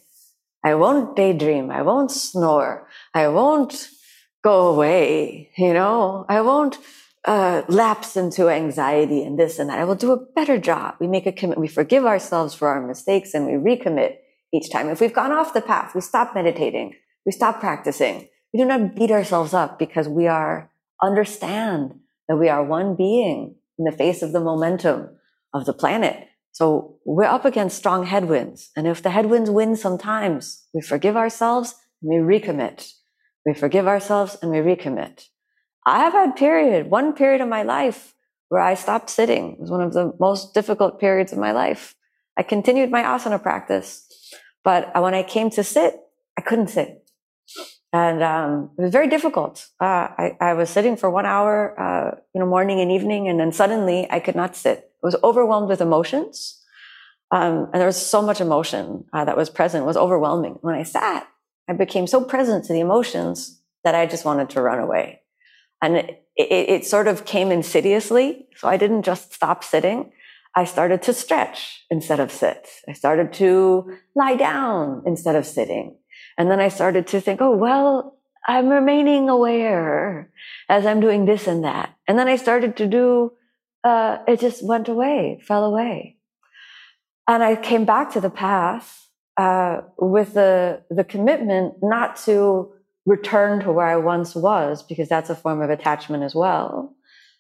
I 0.65 0.75
won't 0.75 1.15
daydream. 1.15 1.71
I 1.71 1.81
won't 1.81 2.11
snore. 2.11 2.89
I 3.13 3.29
won't 3.29 3.87
go 4.43 4.67
away. 4.67 5.49
You 5.57 5.73
know, 5.73 6.25
I 6.27 6.41
won't 6.41 6.77
uh, 7.23 7.61
lapse 7.69 8.17
into 8.17 8.49
anxiety 8.49 9.23
and 9.23 9.39
this 9.39 9.59
and 9.59 9.69
that. 9.69 9.79
I 9.79 9.85
will 9.85 9.95
do 9.95 10.11
a 10.11 10.25
better 10.35 10.57
job. 10.57 10.95
We 10.99 11.07
make 11.07 11.25
a 11.25 11.31
commitment. 11.31 11.61
We 11.61 11.69
forgive 11.69 12.05
ourselves 12.05 12.53
for 12.53 12.67
our 12.67 12.85
mistakes 12.85 13.33
and 13.33 13.45
we 13.45 13.53
recommit 13.53 14.17
each 14.53 14.69
time. 14.69 14.89
If 14.89 14.99
we've 14.99 15.13
gone 15.13 15.31
off 15.31 15.53
the 15.53 15.61
path, 15.61 15.95
we 15.95 16.01
stop 16.01 16.35
meditating. 16.35 16.95
We 17.25 17.31
stop 17.31 17.61
practicing. 17.61 18.27
We 18.53 18.59
do 18.59 18.65
not 18.65 18.95
beat 18.95 19.11
ourselves 19.11 19.53
up 19.53 19.77
because 19.77 20.07
we 20.07 20.27
are 20.27 20.71
understand 21.01 21.99
that 22.27 22.37
we 22.37 22.49
are 22.49 22.63
one 22.63 22.95
being 22.95 23.55
in 23.77 23.85
the 23.85 23.91
face 23.91 24.21
of 24.21 24.31
the 24.33 24.39
momentum 24.39 25.09
of 25.53 25.65
the 25.65 25.73
planet. 25.73 26.27
So 26.51 26.97
we're 27.05 27.23
up 27.23 27.45
against 27.45 27.77
strong 27.77 28.05
headwinds. 28.05 28.69
And 28.75 28.87
if 28.87 29.01
the 29.01 29.11
headwinds 29.11 29.49
win 29.49 29.75
sometimes, 29.75 30.65
we 30.73 30.81
forgive 30.81 31.15
ourselves 31.15 31.75
and 32.01 32.09
we 32.09 32.39
recommit. 32.39 32.91
We 33.45 33.53
forgive 33.53 33.87
ourselves 33.87 34.37
and 34.41 34.51
we 34.51 34.57
recommit. 34.57 35.25
I 35.85 35.99
have 35.99 36.13
had 36.13 36.35
period, 36.35 36.89
one 36.89 37.13
period 37.13 37.41
of 37.41 37.47
my 37.47 37.63
life 37.63 38.13
where 38.49 38.61
I 38.61 38.73
stopped 38.73 39.09
sitting. 39.09 39.53
It 39.53 39.59
was 39.59 39.71
one 39.71 39.81
of 39.81 39.93
the 39.93 40.13
most 40.19 40.53
difficult 40.53 40.99
periods 40.99 41.31
of 41.31 41.37
my 41.37 41.51
life. 41.51 41.95
I 42.35 42.43
continued 42.43 42.91
my 42.91 43.03
asana 43.03 43.41
practice, 43.41 44.05
but 44.63 44.91
when 45.01 45.13
I 45.13 45.23
came 45.23 45.49
to 45.51 45.63
sit, 45.63 45.99
I 46.37 46.41
couldn't 46.41 46.69
sit. 46.69 47.08
And 47.91 48.21
um, 48.21 48.69
it 48.77 48.83
was 48.83 48.91
very 48.91 49.07
difficult. 49.07 49.67
Uh, 49.81 50.09
I, 50.17 50.37
I, 50.39 50.53
was 50.53 50.69
sitting 50.69 50.95
for 50.95 51.09
one 51.09 51.25
hour, 51.25 51.79
uh, 51.79 52.17
you 52.35 52.39
know, 52.39 52.45
morning 52.45 52.79
and 52.79 52.91
evening, 52.91 53.27
and 53.27 53.39
then 53.39 53.51
suddenly 53.51 54.07
I 54.11 54.19
could 54.19 54.35
not 54.35 54.55
sit. 54.55 54.91
I 55.03 55.07
was 55.07 55.15
overwhelmed 55.23 55.69
with 55.69 55.81
emotions, 55.81 56.61
um, 57.31 57.69
and 57.73 57.75
there 57.75 57.87
was 57.87 57.99
so 57.99 58.21
much 58.21 58.41
emotion 58.41 59.05
uh, 59.11 59.25
that 59.25 59.35
was 59.35 59.49
present. 59.49 59.85
Was 59.85 59.97
overwhelming. 59.97 60.59
When 60.61 60.75
I 60.75 60.83
sat, 60.83 61.27
I 61.67 61.73
became 61.73 62.05
so 62.05 62.23
present 62.23 62.65
to 62.65 62.73
the 62.73 62.79
emotions 62.79 63.59
that 63.83 63.95
I 63.95 64.05
just 64.05 64.25
wanted 64.25 64.51
to 64.51 64.61
run 64.61 64.79
away. 64.79 65.21
And 65.81 65.97
it, 65.97 66.25
it, 66.35 66.69
it 66.69 66.85
sort 66.85 67.07
of 67.07 67.25
came 67.25 67.51
insidiously. 67.51 68.47
So 68.57 68.67
I 68.67 68.77
didn't 68.77 69.03
just 69.03 69.33
stop 69.33 69.63
sitting. 69.63 70.11
I 70.55 70.65
started 70.65 71.01
to 71.03 71.13
stretch 71.13 71.85
instead 71.89 72.19
of 72.19 72.31
sit. 72.31 72.67
I 72.87 72.93
started 72.93 73.33
to 73.33 73.97
lie 74.15 74.35
down 74.35 75.03
instead 75.05 75.35
of 75.35 75.45
sitting. 75.45 75.95
And 76.39 76.49
then 76.49 76.61
I 76.61 76.69
started 76.69 77.05
to 77.07 77.19
think, 77.19 77.41
oh, 77.41 77.55
well, 77.55 78.17
I'm 78.47 78.69
remaining 78.69 79.27
aware 79.27 80.31
as 80.69 80.85
I'm 80.85 81.01
doing 81.01 81.25
this 81.25 81.47
and 81.47 81.65
that. 81.65 81.93
And 82.07 82.17
then 82.17 82.29
I 82.29 82.37
started 82.37 82.77
to 82.77 82.87
do, 82.87 83.33
uh, 83.83 84.19
it 84.25 84.39
just 84.39 84.65
went 84.65 84.87
away, 84.87 85.41
fell 85.45 85.65
away. 85.65 86.17
And 87.27 87.43
I 87.43 87.57
came 87.57 87.83
back 87.83 88.13
to 88.13 88.21
the 88.21 88.29
path 88.29 89.05
uh, 89.35 89.81
with 89.97 90.33
the, 90.33 90.81
the 90.89 91.03
commitment 91.03 91.75
not 91.83 92.15
to 92.23 92.71
return 93.05 93.59
to 93.61 93.71
where 93.71 93.87
I 93.87 93.97
once 93.97 94.33
was, 94.33 94.81
because 94.81 95.09
that's 95.09 95.29
a 95.29 95.35
form 95.35 95.61
of 95.61 95.69
attachment 95.69 96.23
as 96.23 96.33
well. 96.33 96.95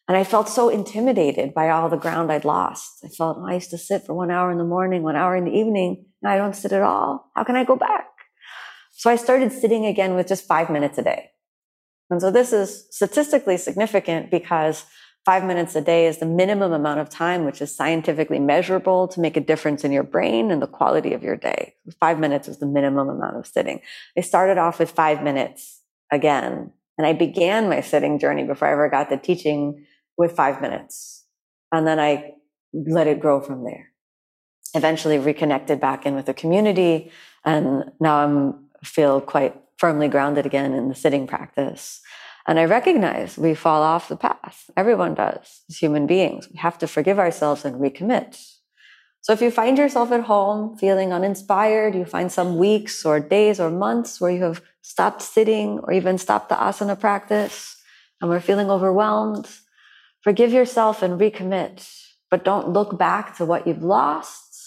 And 0.09 0.17
I 0.17 0.25
felt 0.25 0.49
so 0.49 0.67
intimidated 0.69 1.53
by 1.53 1.69
all 1.69 1.87
the 1.87 1.95
ground 1.95 2.31
I'd 2.31 2.43
lost. 2.43 3.05
I 3.05 3.07
felt 3.07 3.37
oh, 3.39 3.47
I 3.47 3.53
used 3.53 3.69
to 3.69 3.77
sit 3.77 4.05
for 4.05 4.13
one 4.13 4.31
hour 4.31 4.51
in 4.51 4.57
the 4.57 4.63
morning, 4.63 5.03
one 5.03 5.15
hour 5.15 5.37
in 5.37 5.45
the 5.45 5.51
evening. 5.51 6.05
Now 6.21 6.31
I 6.31 6.37
don't 6.37 6.55
sit 6.55 6.73
at 6.73 6.81
all. 6.81 7.31
How 7.35 7.43
can 7.43 7.55
I 7.55 7.63
go 7.63 7.75
back? 7.75 8.07
So 8.99 9.09
I 9.09 9.15
started 9.15 9.53
sitting 9.53 9.85
again 9.85 10.15
with 10.15 10.27
just 10.27 10.45
five 10.45 10.69
minutes 10.69 10.97
a 10.97 11.01
day. 11.01 11.31
And 12.09 12.19
so 12.19 12.31
this 12.31 12.51
is 12.51 12.85
statistically 12.91 13.57
significant 13.57 14.29
because 14.29 14.85
Five 15.25 15.43
minutes 15.43 15.75
a 15.75 15.81
day 15.81 16.07
is 16.07 16.17
the 16.17 16.25
minimum 16.25 16.71
amount 16.71 17.01
of 17.01 17.09
time, 17.09 17.45
which 17.45 17.61
is 17.61 17.75
scientifically 17.75 18.39
measurable 18.39 19.07
to 19.09 19.19
make 19.19 19.35
a 19.35 19.41
difference 19.41 19.83
in 19.83 19.91
your 19.91 20.03
brain 20.03 20.49
and 20.49 20.61
the 20.61 20.67
quality 20.67 21.13
of 21.13 21.21
your 21.21 21.35
day. 21.35 21.75
Five 21.99 22.19
minutes 22.19 22.47
is 22.47 22.59
the 22.59 22.65
minimum 22.65 23.09
amount 23.09 23.35
of 23.35 23.45
sitting. 23.45 23.81
I 24.17 24.21
started 24.21 24.57
off 24.57 24.79
with 24.79 24.91
five 24.91 25.21
minutes 25.21 25.81
again, 26.11 26.71
and 26.97 27.05
I 27.05 27.13
began 27.13 27.69
my 27.69 27.81
sitting 27.81 28.17
journey 28.17 28.43
before 28.43 28.69
I 28.69 28.71
ever 28.71 28.89
got 28.89 29.09
the 29.09 29.17
teaching 29.17 29.85
with 30.17 30.31
five 30.31 30.61
minutes. 30.61 31.25
And 31.71 31.85
then 31.85 31.99
I 31.99 32.31
let 32.73 33.07
it 33.07 33.19
grow 33.19 33.41
from 33.41 33.65
there. 33.65 33.91
Eventually 34.73 35.19
reconnected 35.19 35.79
back 35.79 36.05
in 36.05 36.15
with 36.15 36.27
the 36.27 36.33
community. 36.33 37.11
And 37.45 37.91
now 37.99 38.23
I'm 38.23 38.68
feel 38.83 39.21
quite 39.21 39.55
firmly 39.77 40.07
grounded 40.07 40.45
again 40.45 40.73
in 40.73 40.89
the 40.89 40.95
sitting 40.95 41.27
practice. 41.27 42.01
And 42.47 42.59
I 42.59 42.65
recognize 42.65 43.37
we 43.37 43.53
fall 43.53 43.83
off 43.83 44.07
the 44.07 44.17
path. 44.17 44.69
Everyone 44.75 45.13
does 45.13 45.61
as 45.69 45.77
human 45.77 46.07
beings. 46.07 46.49
We 46.51 46.57
have 46.59 46.77
to 46.79 46.87
forgive 46.87 47.19
ourselves 47.19 47.63
and 47.63 47.75
recommit. 47.75 48.37
So 49.21 49.33
if 49.33 49.41
you 49.41 49.51
find 49.51 49.77
yourself 49.77 50.11
at 50.11 50.21
home 50.23 50.77
feeling 50.77 51.13
uninspired, 51.13 51.93
you 51.93 52.05
find 52.05 52.31
some 52.31 52.57
weeks 52.57 53.05
or 53.05 53.19
days 53.19 53.59
or 53.59 53.69
months 53.69 54.19
where 54.19 54.31
you 54.31 54.43
have 54.43 54.61
stopped 54.81 55.21
sitting 55.21 55.79
or 55.79 55.93
even 55.93 56.17
stopped 56.17 56.49
the 56.49 56.55
asana 56.55 56.99
practice 56.99 57.75
and 58.21 58.29
we're 58.29 58.39
feeling 58.39 58.69
overwhelmed, 58.69 59.47
forgive 60.21 60.51
yourself 60.51 61.01
and 61.03 61.19
recommit. 61.19 61.87
But 62.31 62.43
don't 62.43 62.69
look 62.69 62.97
back 62.97 63.37
to 63.37 63.45
what 63.45 63.67
you've 63.67 63.83
lost. 63.83 64.57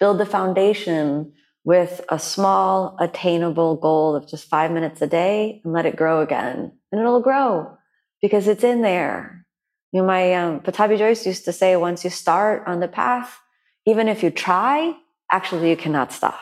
Build 0.00 0.18
the 0.18 0.26
foundation 0.26 1.32
with 1.64 2.02
a 2.10 2.18
small, 2.18 2.96
attainable 3.00 3.76
goal 3.76 4.14
of 4.14 4.28
just 4.28 4.48
five 4.48 4.70
minutes 4.70 5.00
a 5.00 5.06
day 5.06 5.62
and 5.64 5.72
let 5.72 5.86
it 5.86 5.96
grow 5.96 6.20
again. 6.20 6.72
And 6.92 7.00
it'll 7.00 7.20
grow 7.20 7.76
because 8.20 8.46
it's 8.46 8.64
in 8.64 8.82
there. 8.82 9.46
You 9.92 10.02
know, 10.02 10.06
my 10.06 10.34
um, 10.34 10.60
Pattabhi 10.60 10.98
Jois 10.98 11.24
used 11.26 11.44
to 11.46 11.52
say, 11.52 11.76
once 11.76 12.04
you 12.04 12.10
start 12.10 12.64
on 12.66 12.80
the 12.80 12.88
path, 12.88 13.38
even 13.86 14.08
if 14.08 14.22
you 14.22 14.30
try, 14.30 14.94
actually 15.32 15.70
you 15.70 15.76
cannot 15.76 16.12
stop. 16.12 16.40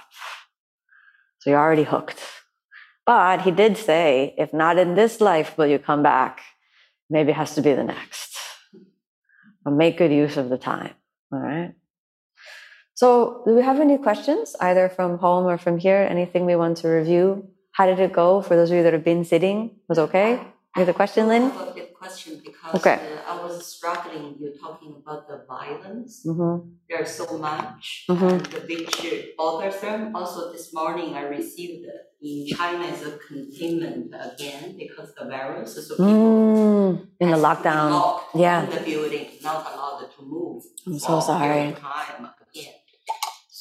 So 1.40 1.50
you're 1.50 1.58
already 1.58 1.84
hooked. 1.84 2.20
But 3.06 3.42
he 3.42 3.50
did 3.50 3.76
say, 3.76 4.34
if 4.38 4.52
not 4.52 4.78
in 4.78 4.94
this 4.94 5.20
life 5.20 5.56
will 5.58 5.66
you 5.66 5.78
come 5.78 6.02
back, 6.02 6.40
maybe 7.10 7.30
it 7.30 7.36
has 7.36 7.54
to 7.56 7.62
be 7.62 7.74
the 7.74 7.84
next. 7.84 8.38
But 9.64 9.72
make 9.72 9.98
good 9.98 10.12
use 10.12 10.36
of 10.36 10.48
the 10.48 10.58
time. 10.58 10.94
All 11.32 11.38
right. 11.38 11.74
So, 13.02 13.42
do 13.44 13.56
we 13.56 13.62
have 13.62 13.80
any 13.80 13.98
questions, 13.98 14.54
either 14.60 14.88
from 14.88 15.18
home 15.18 15.44
or 15.46 15.58
from 15.58 15.76
here? 15.76 16.06
Anything 16.08 16.46
we 16.46 16.54
want 16.54 16.76
to 16.82 16.88
review? 16.88 17.48
How 17.72 17.84
did 17.86 17.98
it 17.98 18.12
go 18.12 18.42
for 18.42 18.54
those 18.54 18.70
of 18.70 18.76
you 18.76 18.84
that 18.84 18.92
have 18.92 19.02
been 19.02 19.24
sitting? 19.24 19.74
Was 19.88 19.98
okay? 19.98 20.34
You 20.76 20.86
have 20.86 20.88
a 20.88 20.94
question, 20.94 21.26
Lynn? 21.26 21.50
I 21.50 21.64
have 21.66 21.76
a 21.76 21.86
question 21.98 22.40
because 22.44 22.76
okay. 22.76 22.94
uh, 23.02 23.32
I 23.32 23.42
was 23.42 23.66
struggling. 23.66 24.36
You're 24.38 24.54
talking 24.54 24.94
about 25.02 25.26
the 25.26 25.42
violence. 25.48 26.22
Mm-hmm. 26.24 26.70
There's 26.88 27.10
so 27.10 27.26
much, 27.38 28.04
mm-hmm. 28.08 28.38
which 28.70 29.34
bothers 29.36 29.80
them. 29.80 30.14
Also, 30.14 30.52
this 30.52 30.72
morning 30.72 31.16
I 31.16 31.22
received 31.22 31.84
in 32.22 32.46
China 32.56 32.84
is 32.84 33.02
a 33.02 33.18
containment 33.18 34.14
again 34.14 34.76
because 34.78 35.12
the 35.18 35.24
virus. 35.24 35.74
So 35.74 35.96
people 35.96 36.06
mm, 36.06 37.06
in 37.18 37.32
the 37.32 37.36
lockdown, 37.36 38.20
yeah, 38.36 38.62
in 38.62 38.70
the 38.70 38.80
building, 38.80 39.26
not 39.42 39.66
allowed 39.66 40.06
to 40.06 40.22
move. 40.22 40.62
I'm 40.86 41.00
so 41.00 41.18
sorry. 41.18 41.74
Time. 41.74 42.30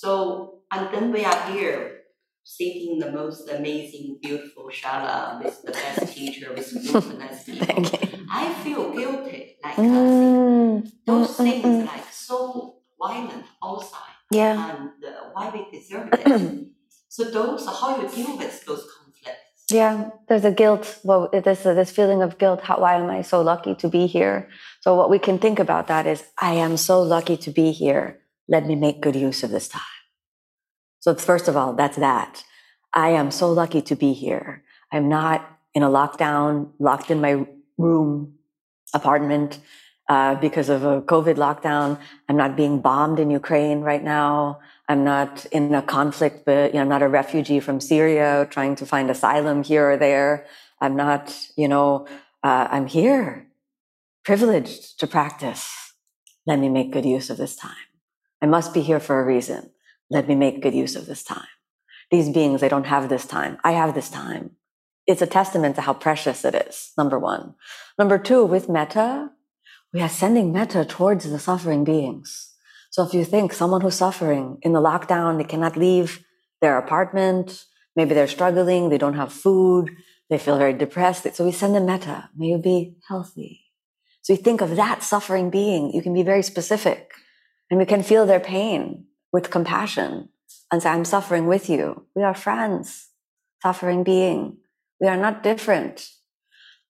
So, 0.01 0.63
and 0.72 0.91
then 0.91 1.12
we 1.12 1.24
are 1.24 1.41
here 1.51 2.00
sitting 2.43 2.98
the 2.98 3.12
most 3.12 3.48
amazing, 3.48 4.17
beautiful 4.20 4.65
shala 4.72 5.43
with 5.43 5.62
the 5.63 5.74
best 5.74 6.17
teacher, 6.17 6.48
with 6.55 6.65
super 6.65 7.13
nice 7.20 7.43
people. 7.46 7.86
I 8.34 8.51
feel 8.63 8.91
guilty. 8.91 9.58
Like 9.63 9.77
uh, 9.77 9.81
mm, 9.84 10.91
those 11.05 11.38
mm, 11.38 11.38
things 11.38 11.63
mm, 11.63 11.86
like 11.86 12.12
so 12.12 12.77
violent 13.00 13.46
outside. 13.63 14.17
Yeah. 14.31 14.58
And 14.72 15.05
uh, 15.05 15.12
why 15.34 15.51
we 15.53 15.67
deserve 15.72 16.10
it. 16.13 16.67
so 17.08 17.25
those, 17.29 17.63
how 17.67 18.01
you 18.01 18.10
deal 18.10 18.38
with 18.39 18.65
those 18.65 18.89
conflicts? 18.98 19.70
Yeah, 19.70 20.10
there's 20.27 20.46
a 20.46 20.51
guilt. 20.51 20.98
Well, 21.03 21.29
there's 21.31 21.62
this 21.62 21.91
feeling 21.91 22.24
of 22.24 22.39
guilt. 22.39 22.62
How, 22.62 22.79
why 22.79 22.96
am 22.96 23.08
I 23.12 23.22
so 23.22 23.43
lucky 23.43 23.75
to 23.75 23.88
be 23.88 24.08
here? 24.08 24.50
So 24.79 24.96
what 24.96 25.12
we 25.12 25.20
can 25.20 25.38
think 25.38 25.60
about 25.60 25.86
that 25.89 26.08
is, 26.08 26.24
I 26.39 26.55
am 26.55 26.75
so 26.75 27.03
lucky 27.03 27.38
to 27.38 27.51
be 27.51 27.72
here 27.72 28.21
let 28.51 28.67
me 28.67 28.75
make 28.75 29.01
good 29.01 29.15
use 29.15 29.43
of 29.43 29.50
this 29.50 29.70
time. 29.70 29.96
So 31.00 31.15
first 31.15 31.48
of 31.48 31.55
all, 31.55 31.74
that's 31.74 31.98
that. 31.98 32.43
I 32.93 33.10
am 33.10 33.31
so 33.31 33.51
lucky 33.51 33.81
to 33.84 33.96
be 33.96 34.12
here. 34.13 34.63
I'm 34.91 35.08
not 35.08 35.39
in 35.74 35.84
a 35.84 35.89
lockdown, 35.89 36.72
locked 36.77 37.10
in 37.10 37.22
my 37.22 37.46
room, 37.77 38.34
apartment, 38.93 39.60
uh, 40.10 40.36
because 40.36 40.67
of 40.67 40.84
a 40.84 41.01
COVID 41.01 41.36
lockdown. 41.36 41.98
I'm 42.27 42.36
not 42.36 42.58
being 42.58 42.81
bombed 42.81 43.20
in 43.20 43.31
Ukraine 43.31 43.79
right 43.79 44.03
now. 44.03 44.60
I'm 44.89 45.05
not 45.05 45.46
in 45.46 45.74
a 45.74 45.81
conflict, 45.81 46.43
but 46.46 46.72
you 46.72 46.75
know, 46.75 46.81
I'm 46.81 46.89
not 46.89 47.01
a 47.01 47.08
refugee 47.08 47.62
from 47.62 47.79
Syria 47.79 48.46
trying 48.51 48.75
to 48.75 48.86
find 48.86 49.10
asylum 49.10 49.63
here 49.63 49.91
or 49.91 49.98
there. 49.98 50.46
I'm 50.81 50.98
not, 50.98 51.24
you 51.55 51.70
know, 51.70 52.05
uh, 52.43 52.67
I'm 52.70 52.88
here, 52.88 53.48
privileged 54.25 55.00
to 55.00 55.08
practice 55.08 55.63
Let 56.46 56.60
me 56.60 56.70
make 56.70 56.91
good 56.91 57.05
use 57.05 57.29
of 57.29 57.38
this 57.38 57.55
time. 57.55 57.90
I 58.41 58.48
must 58.48 58.74
be 58.74 58.81
here 58.81 59.00
for 59.00 59.21
a 59.21 59.25
reason. 59.25 59.71
Let 60.10 60.27
me 60.27 60.36
make 60.36 60.62
good 60.62 60.74
use 60.74 60.95
of 60.95 61.05
this 61.05 61.24
time. 61.24 61.48
These 62.10 62.29
beings, 62.29 62.60
they 62.60 62.69
don't 62.69 62.88
have 62.88 63.07
this 63.07 63.25
time. 63.25 63.57
I 63.63 63.71
have 63.71 63.93
this 63.93 64.10
time. 64.10 64.51
It's 65.07 65.21
a 65.21 65.27
testament 65.27 65.75
to 65.75 65.81
how 65.81 65.93
precious 65.93 66.43
it 66.43 66.55
is, 66.55 66.91
number 66.98 67.17
one. 67.17 67.55
Number 67.98 68.17
two, 68.17 68.43
with 68.45 68.69
metta, 68.69 69.29
we 69.93 70.01
are 70.01 70.10
sending 70.10 70.51
metta 70.51 70.86
towards 70.86 71.29
the 71.29 71.39
suffering 71.39 71.83
beings. 71.83 72.53
So 72.89 73.03
if 73.03 73.13
you 73.13 73.24
think 73.24 73.53
someone 73.53 73.81
who's 73.81 73.95
suffering 73.95 74.57
in 74.62 74.74
the 74.74 74.81
lockdown, 74.81 75.38
they 75.38 75.43
cannot 75.43 75.77
leave 75.77 76.24
their 76.62 76.77
apartment, 76.77 77.65
maybe 77.95 78.13
they're 78.13 78.27
struggling, 78.27 78.89
they 78.89 78.98
don't 78.98 79.15
have 79.15 79.31
food, 79.31 79.91
they 80.29 80.38
feel 80.38 80.57
very 80.57 80.74
depressed. 80.74 81.33
So 81.36 81.45
we 81.45 81.51
send 81.51 81.75
them 81.75 81.86
metta. 81.86 82.29
May 82.36 82.48
you 82.48 82.57
be 82.57 82.95
healthy. 83.07 83.62
So 84.21 84.33
you 84.33 84.38
think 84.38 84.62
of 84.62 84.75
that 84.75 85.03
suffering 85.03 85.50
being. 85.50 85.93
You 85.93 86.01
can 86.01 86.13
be 86.13 86.24
very 86.24 86.43
specific 86.43 87.12
and 87.72 87.80
we 87.80 87.86
can 87.86 88.04
feel 88.04 88.25
their 88.25 88.42
pain 88.42 89.06
with 89.32 89.50
compassion 89.50 90.28
and 90.72 90.84
say, 90.84 90.90
I'm 90.90 91.06
suffering 91.06 91.48
with 91.48 91.70
you. 91.70 92.06
We 92.13 92.22
are 92.22 92.36
friends, 92.36 93.08
suffering 93.63 94.04
being. 94.04 94.58
We 95.00 95.08
are 95.08 95.18
not 95.18 95.42
different. 95.42 96.10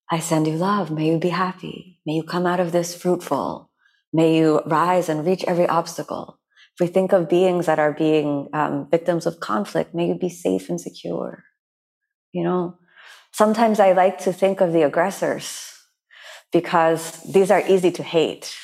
I 0.10 0.20
send 0.20 0.48
you 0.48 0.56
love. 0.56 0.90
May 0.90 1.12
you 1.12 1.20
be 1.20 1.30
happy. 1.30 2.00
May 2.06 2.14
you 2.14 2.24
come 2.24 2.48
out 2.48 2.60
of 2.60 2.72
this 2.72 3.00
fruitful. 3.00 3.70
May 4.12 4.36
you 4.36 4.62
rise 4.66 5.08
and 5.08 5.26
reach 5.26 5.46
every 5.48 5.68
obstacle. 5.68 6.40
If 6.74 6.88
we 6.88 6.92
think 6.92 7.14
of 7.14 7.30
beings 7.30 7.68
that 7.68 7.80
are 7.80 7.94
being 7.94 8.50
um, 8.52 8.88
victims 8.90 9.28
of 9.28 9.40
conflict, 9.40 9.94
may 9.94 10.08
you 10.08 10.16
be 10.16 10.30
safe 10.30 10.68
and 10.68 10.82
secure. 10.82 11.44
You 12.34 12.44
know, 12.44 12.80
sometimes 13.32 13.80
I 13.80 13.92
like 13.92 14.18
to 14.20 14.34
think 14.34 14.62
of 14.62 14.74
the 14.74 14.82
aggressors 14.82 15.74
because 16.52 17.22
these 17.24 17.52
are 17.52 17.64
easy 17.68 17.92
to 17.92 18.04
hate. 18.04 18.56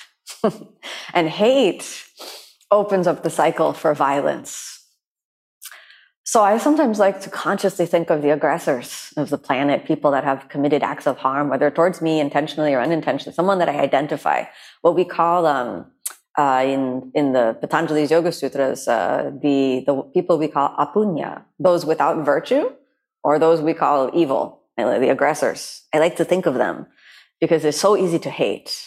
and 1.14 1.30
hate 1.30 2.04
opens 2.72 3.08
up 3.08 3.24
the 3.24 3.30
cycle 3.30 3.74
for 3.74 3.94
violence. 3.94 4.78
So 6.24 6.44
I 6.44 6.58
sometimes 6.58 7.00
like 7.00 7.22
to 7.22 7.30
consciously 7.30 7.86
think 7.86 8.10
of 8.10 8.22
the 8.22 8.32
aggressors 8.32 9.14
of 9.16 9.30
the 9.30 9.38
planet, 9.38 9.86
people 9.86 10.12
that 10.12 10.26
have 10.26 10.50
committed 10.50 10.84
acts 10.84 11.08
of 11.08 11.18
harm, 11.18 11.48
whether 11.48 11.72
towards 11.72 12.02
me 12.02 12.20
intentionally 12.20 12.74
or 12.74 12.82
unintentionally, 12.82 13.34
someone 13.34 13.60
that 13.60 13.70
I 13.70 13.80
identify. 13.80 14.44
What 14.82 14.94
we 14.94 15.06
call 15.06 15.46
um, 15.46 15.86
uh, 16.38 16.64
in 16.66 17.12
in 17.16 17.32
the 17.32 17.58
Patanjali's 17.62 18.12
Yoga 18.12 18.34
Sutras, 18.34 18.90
uh, 18.90 19.32
the 19.42 19.84
the 19.88 20.02
people 20.14 20.38
we 20.38 20.50
call 20.50 20.76
apunya, 20.78 21.44
those 21.60 21.86
without 21.86 22.26
virtue, 22.26 22.72
or 23.24 23.40
those 23.40 23.62
we 23.62 23.74
call 23.74 24.12
evil, 24.14 24.64
the 24.76 25.10
aggressors. 25.10 25.84
I 25.94 26.00
like 26.00 26.18
to 26.18 26.26
think 26.26 26.46
of 26.46 26.56
them 26.56 26.88
because 27.40 27.64
it's 27.64 27.80
so 27.80 27.96
easy 27.96 28.20
to 28.20 28.30
hate, 28.30 28.86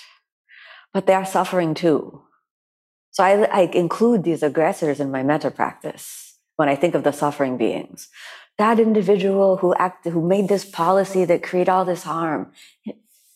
but 0.92 1.06
they 1.06 1.14
are 1.14 1.24
suffering 1.24 1.74
too. 1.74 2.22
So 3.10 3.24
I, 3.24 3.42
I 3.44 3.60
include 3.72 4.24
these 4.24 4.42
aggressors 4.42 5.00
in 5.00 5.10
my 5.10 5.22
metta 5.22 5.50
practice 5.50 6.38
when 6.56 6.68
I 6.68 6.76
think 6.76 6.94
of 6.94 7.04
the 7.04 7.12
suffering 7.12 7.56
beings. 7.56 8.08
That 8.58 8.78
individual 8.78 9.56
who 9.56 9.74
acted, 9.74 10.12
who 10.12 10.26
made 10.26 10.48
this 10.48 10.64
policy 10.64 11.24
that 11.24 11.42
create 11.42 11.68
all 11.68 11.84
this 11.84 12.02
harm, 12.04 12.52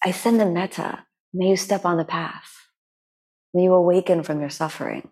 I 0.05 0.11
send 0.11 0.39
them 0.39 0.53
metta. 0.53 1.07
May 1.33 1.49
you 1.51 1.57
step 1.57 1.85
on 1.85 1.97
the 1.97 2.05
path. 2.05 2.53
May 3.55 3.65
you 3.65 3.73
awaken 3.73 4.23
from 4.23 4.41
your 4.41 4.51
suffering. 4.51 5.09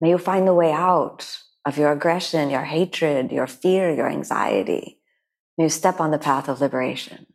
May 0.00 0.10
you 0.10 0.18
find 0.18 0.46
the 0.46 0.54
way 0.54 0.72
out 0.72 1.38
of 1.66 1.78
your 1.78 1.92
aggression, 1.92 2.50
your 2.50 2.64
hatred, 2.64 3.30
your 3.30 3.46
fear, 3.46 3.94
your 3.94 4.08
anxiety. 4.08 5.00
May 5.56 5.64
you 5.64 5.70
step 5.70 6.00
on 6.00 6.10
the 6.10 6.18
path 6.18 6.48
of 6.48 6.60
liberation. 6.60 7.26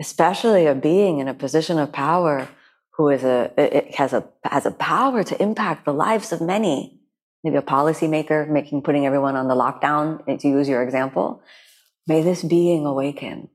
Especially 0.00 0.66
a 0.66 0.74
being 0.74 1.18
in 1.18 1.28
a 1.28 1.34
position 1.34 1.78
of 1.78 1.92
power 1.92 2.48
who 2.98 3.08
is 3.08 3.22
a 3.22 3.52
it 3.56 3.94
has 3.94 4.12
a 4.12 4.28
has 4.44 4.66
a 4.66 4.72
power 4.72 5.22
to 5.22 5.40
impact 5.40 5.86
the 5.86 5.94
lives 5.94 6.32
of 6.32 6.40
many. 6.40 7.00
Maybe 7.44 7.56
a 7.56 7.62
policymaker 7.62 8.48
making 8.48 8.82
putting 8.82 9.06
everyone 9.06 9.36
on 9.36 9.46
the 9.46 9.54
lockdown, 9.54 10.26
to 10.40 10.48
use 10.48 10.68
your 10.68 10.82
example. 10.82 11.40
May 12.08 12.22
this 12.22 12.42
being 12.42 12.84
awaken. 12.84 13.48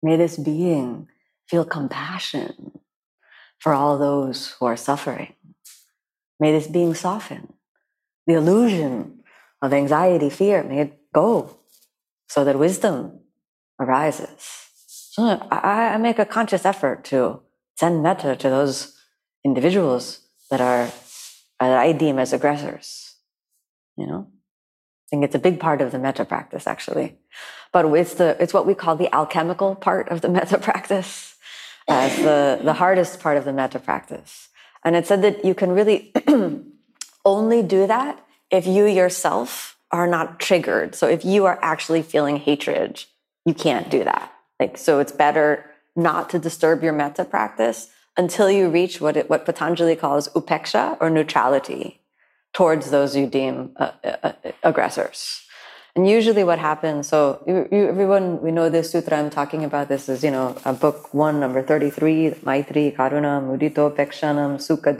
May 0.00 0.16
this 0.16 0.36
being 0.38 1.08
feel 1.48 1.64
compassion 1.64 2.78
for 3.58 3.74
all 3.74 3.98
those 3.98 4.52
who 4.52 4.66
are 4.66 4.76
suffering. 4.76 5.34
May 6.38 6.52
this 6.52 6.68
being 6.68 6.94
soften. 6.94 7.54
The 8.26 8.34
illusion 8.34 9.24
of 9.60 9.72
anxiety, 9.72 10.30
fear, 10.30 10.62
may 10.62 10.80
it 10.80 11.12
go 11.12 11.58
so 12.28 12.44
that 12.44 12.58
wisdom 12.58 13.20
arises. 13.80 14.68
So 14.86 15.46
I, 15.50 15.94
I 15.94 15.96
make 15.96 16.18
a 16.18 16.24
conscious 16.24 16.64
effort 16.64 17.04
to 17.06 17.40
send 17.76 18.02
metta 18.02 18.36
to 18.36 18.48
those 18.48 18.96
individuals 19.44 20.20
that 20.50 20.60
are 20.60 20.90
uh, 21.60 21.68
that 21.68 21.78
I 21.78 21.92
deem 21.92 22.18
as 22.18 22.32
aggressors. 22.32 23.14
You 23.96 24.06
know, 24.06 24.26
I 24.28 25.06
think 25.10 25.24
it's 25.24 25.34
a 25.34 25.38
big 25.38 25.60
part 25.60 25.80
of 25.80 25.92
the 25.92 25.98
metta 25.98 26.24
practice, 26.24 26.66
actually. 26.66 27.16
But 27.72 27.86
it's 27.86 28.14
the 28.14 28.36
it's 28.40 28.54
what 28.54 28.66
we 28.66 28.74
call 28.74 28.96
the 28.96 29.14
alchemical 29.14 29.74
part 29.74 30.08
of 30.08 30.20
the 30.20 30.28
metta 30.36 30.58
practice, 30.58 31.34
as 31.88 32.16
the 32.16 32.60
the 32.62 32.74
hardest 32.74 33.20
part 33.20 33.36
of 33.36 33.44
the 33.44 33.52
metta 33.52 33.78
practice. 33.78 34.48
And 34.84 34.96
it 34.96 35.06
said 35.06 35.22
that 35.22 35.44
you 35.44 35.54
can 35.54 35.70
really 35.72 36.12
only 37.24 37.62
do 37.62 37.86
that 37.86 38.24
if 38.50 38.66
you 38.66 38.84
yourself 38.84 39.78
are 39.90 40.06
not 40.06 40.40
triggered. 40.40 40.94
So 40.94 41.08
if 41.08 41.24
you 41.24 41.46
are 41.46 41.58
actually 41.62 42.02
feeling 42.02 42.36
hatred, 42.36 43.02
you 43.46 43.54
can't 43.54 43.88
do 43.90 44.04
that. 44.04 44.32
Like 44.60 44.76
so, 44.76 44.98
it's 44.98 45.12
better 45.12 45.64
not 45.96 46.30
to 46.30 46.38
disturb 46.38 46.82
your 46.82 46.92
metta 46.92 47.24
practice 47.24 47.88
until 48.16 48.50
you 48.50 48.68
reach 48.68 49.00
what, 49.00 49.16
it, 49.16 49.28
what 49.28 49.44
Patanjali 49.44 49.96
calls 49.96 50.28
upeksha 50.28 50.96
or 51.00 51.10
neutrality 51.10 52.00
towards 52.52 52.90
those 52.90 53.16
you 53.16 53.26
deem 53.26 53.72
uh, 53.76 53.90
uh, 54.04 54.16
uh, 54.22 54.32
aggressors. 54.62 55.40
And 55.96 56.08
usually 56.08 56.42
what 56.42 56.58
happens, 56.58 57.06
so 57.06 57.40
you, 57.46 57.68
you, 57.70 57.86
everyone, 57.86 58.42
we 58.42 58.50
know 58.50 58.68
this 58.68 58.90
sutra 58.90 59.16
I'm 59.16 59.30
talking 59.30 59.62
about. 59.62 59.88
This 59.88 60.08
is, 60.08 60.24
you 60.24 60.30
know, 60.32 60.56
a 60.64 60.72
book 60.72 61.14
one, 61.14 61.38
number 61.38 61.62
33, 61.62 62.34
Maitri, 62.42 62.92
Karuna, 62.96 63.40
Mudito, 63.40 63.94
Pekshanam, 63.94 64.56
Sukha, 64.56 64.92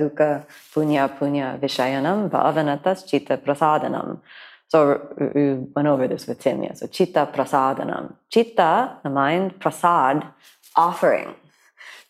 Punya, 0.72 1.18
Punya, 1.18 1.58
Vishayanam, 1.58 2.30
Bhavanatas, 2.30 3.08
Chitta, 3.08 3.38
Prasadanam. 3.38 4.20
So 4.68 5.14
we 5.18 5.54
went 5.74 5.88
over 5.88 6.06
this 6.06 6.28
with 6.28 6.38
Tim, 6.38 6.62
yeah. 6.62 6.74
So 6.74 6.86
Chitta, 6.86 7.28
Prasadanam. 7.34 8.14
Chitta, 8.30 8.98
the 9.02 9.10
mind, 9.10 9.58
Prasad, 9.58 10.24
offering. 10.76 11.34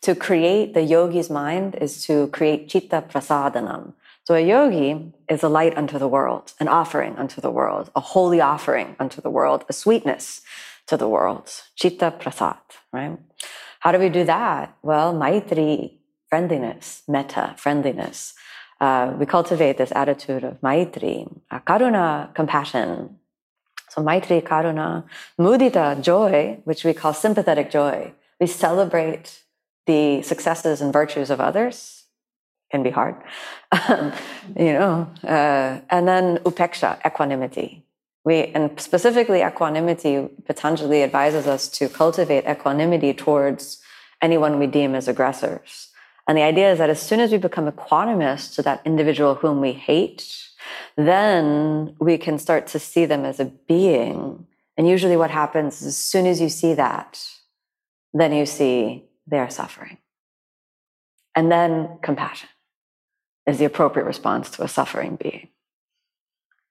To 0.03 0.14
create 0.14 0.74
the 0.74 0.83
yogi's 0.83 1.31
mind 1.31 1.77
is 1.77 2.05
to 2.07 2.29
create 2.29 2.68
chitta 2.68 3.03
prasadanam. 3.09 3.94
So 4.24 4.35
a 4.35 4.40
yogi 4.40 5.12
is 5.29 5.42
a 5.42 5.48
light 5.48 5.77
unto 5.77 5.98
the 5.98 6.09
world, 6.09 6.53
an 6.61 6.68
offering 6.68 7.16
unto 7.16 7.40
the 7.40 7.50
world, 7.50 7.90
a 7.94 8.00
holy 8.00 8.40
offering 8.40 8.96
unto 8.98 9.20
the 9.20 9.31
world, 9.31 9.64
a 9.68 9.72
sweetness 9.72 10.40
to 10.87 10.96
the 10.96 11.09
world. 11.09 11.50
Chitta 11.77 12.11
prasad, 12.11 12.59
right? 12.92 13.18
How 13.81 13.92
do 13.92 13.98
we 13.98 14.09
do 14.09 14.24
that? 14.24 14.77
Well, 14.83 15.12
maitri, 15.12 15.98
friendliness, 16.29 17.03
metta, 17.07 17.55
friendliness. 17.59 18.35
Uh, 18.81 19.14
we 19.18 19.27
cultivate 19.27 19.77
this 19.79 19.92
attitude 19.92 20.42
of 20.42 20.61
maitri, 20.62 21.27
uh, 21.50 21.61
karuna, 21.61 22.35
compassion. 22.35 23.18
So 23.90 24.03
maitri, 24.03 24.42
karuna, 24.42 25.05
mudita, 25.38 26.03
joy, 26.03 26.61
which 26.64 26.85
we 26.85 26.92
call 26.92 27.12
sympathetic 27.12 27.70
joy. 27.70 28.12
We 28.40 28.46
celebrate 28.46 29.42
the 29.86 30.22
successes 30.22 30.80
and 30.80 30.92
virtues 30.92 31.30
of 31.30 31.40
others. 31.40 32.04
Can 32.70 32.82
be 32.82 32.90
hard, 32.90 33.14
you 34.56 34.72
know. 34.72 35.08
Uh, 35.22 35.80
and 35.90 36.08
then 36.08 36.38
upeksha, 36.38 36.98
equanimity. 37.06 37.84
We 38.24 38.46
and 38.46 38.80
specifically 38.80 39.42
equanimity. 39.42 40.28
Patanjali 40.46 41.02
advises 41.02 41.46
us 41.46 41.68
to 41.68 41.88
cultivate 41.88 42.46
equanimity 42.46 43.12
towards 43.14 43.80
anyone 44.20 44.58
we 44.58 44.66
deem 44.66 44.94
as 44.94 45.06
aggressors. 45.06 45.90
And 46.26 46.38
the 46.38 46.42
idea 46.42 46.72
is 46.72 46.78
that 46.78 46.90
as 46.90 47.02
soon 47.02 47.20
as 47.20 47.30
we 47.30 47.38
become 47.38 47.70
equanimous 47.70 48.52
to 48.54 48.62
that 48.62 48.80
individual 48.84 49.34
whom 49.34 49.60
we 49.60 49.72
hate, 49.72 50.24
then 50.96 51.94
we 52.00 52.16
can 52.16 52.38
start 52.38 52.66
to 52.68 52.78
see 52.78 53.04
them 53.04 53.24
as 53.24 53.38
a 53.40 53.44
being. 53.44 54.46
And 54.76 54.88
usually, 54.88 55.16
what 55.16 55.30
happens 55.30 55.82
is 55.82 55.88
as 55.88 55.96
soon 55.96 56.26
as 56.26 56.40
you 56.40 56.48
see 56.48 56.74
that, 56.74 57.22
then 58.14 58.33
you 58.33 58.46
see 58.46 59.05
their 59.27 59.50
suffering. 59.50 59.98
And 61.35 61.50
then 61.50 61.98
compassion 62.03 62.48
is 63.46 63.59
the 63.59 63.64
appropriate 63.64 64.07
response 64.07 64.50
to 64.50 64.62
a 64.62 64.68
suffering 64.68 65.16
being. 65.16 65.48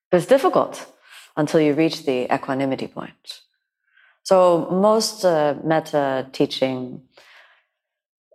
But 0.09 0.17
it's 0.17 0.25
difficult 0.25 0.87
until 1.35 1.59
you 1.59 1.73
reach 1.73 2.05
the 2.05 2.33
equanimity 2.33 2.87
point. 2.87 3.41
So 4.23 4.69
most 4.71 5.25
uh, 5.25 5.55
metta 5.63 6.29
teaching 6.31 7.01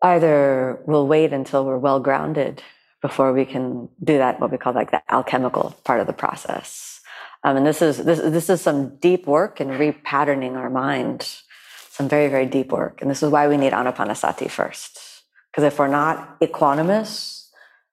either 0.02 0.80
will 0.86 1.08
wait 1.08 1.32
until 1.32 1.64
we're 1.64 1.78
well 1.78 1.98
grounded 1.98 2.62
before 3.00 3.32
we 3.32 3.44
can 3.44 3.88
do 4.02 4.18
that, 4.18 4.38
what 4.40 4.50
we 4.50 4.58
call 4.58 4.74
like 4.74 4.90
the 4.90 5.02
alchemical 5.12 5.74
part 5.84 6.00
of 6.00 6.06
the 6.06 6.12
process. 6.12 7.00
Um, 7.44 7.56
and 7.56 7.66
this 7.66 7.80
is 7.80 8.04
this, 8.04 8.18
this 8.18 8.50
is 8.50 8.60
some 8.60 8.96
deep 8.96 9.26
work 9.26 9.60
in 9.60 9.68
repatterning 9.68 10.56
our 10.56 10.68
mind 10.68 11.40
some 11.98 12.08
very, 12.08 12.28
very 12.28 12.46
deep 12.46 12.70
work. 12.70 13.02
And 13.02 13.10
this 13.10 13.24
is 13.24 13.28
why 13.28 13.48
we 13.48 13.56
need 13.56 13.72
anapanasati 13.72 14.48
first. 14.48 15.00
Because 15.50 15.64
if 15.64 15.80
we're 15.80 15.88
not 15.88 16.38
equanimous, 16.38 17.48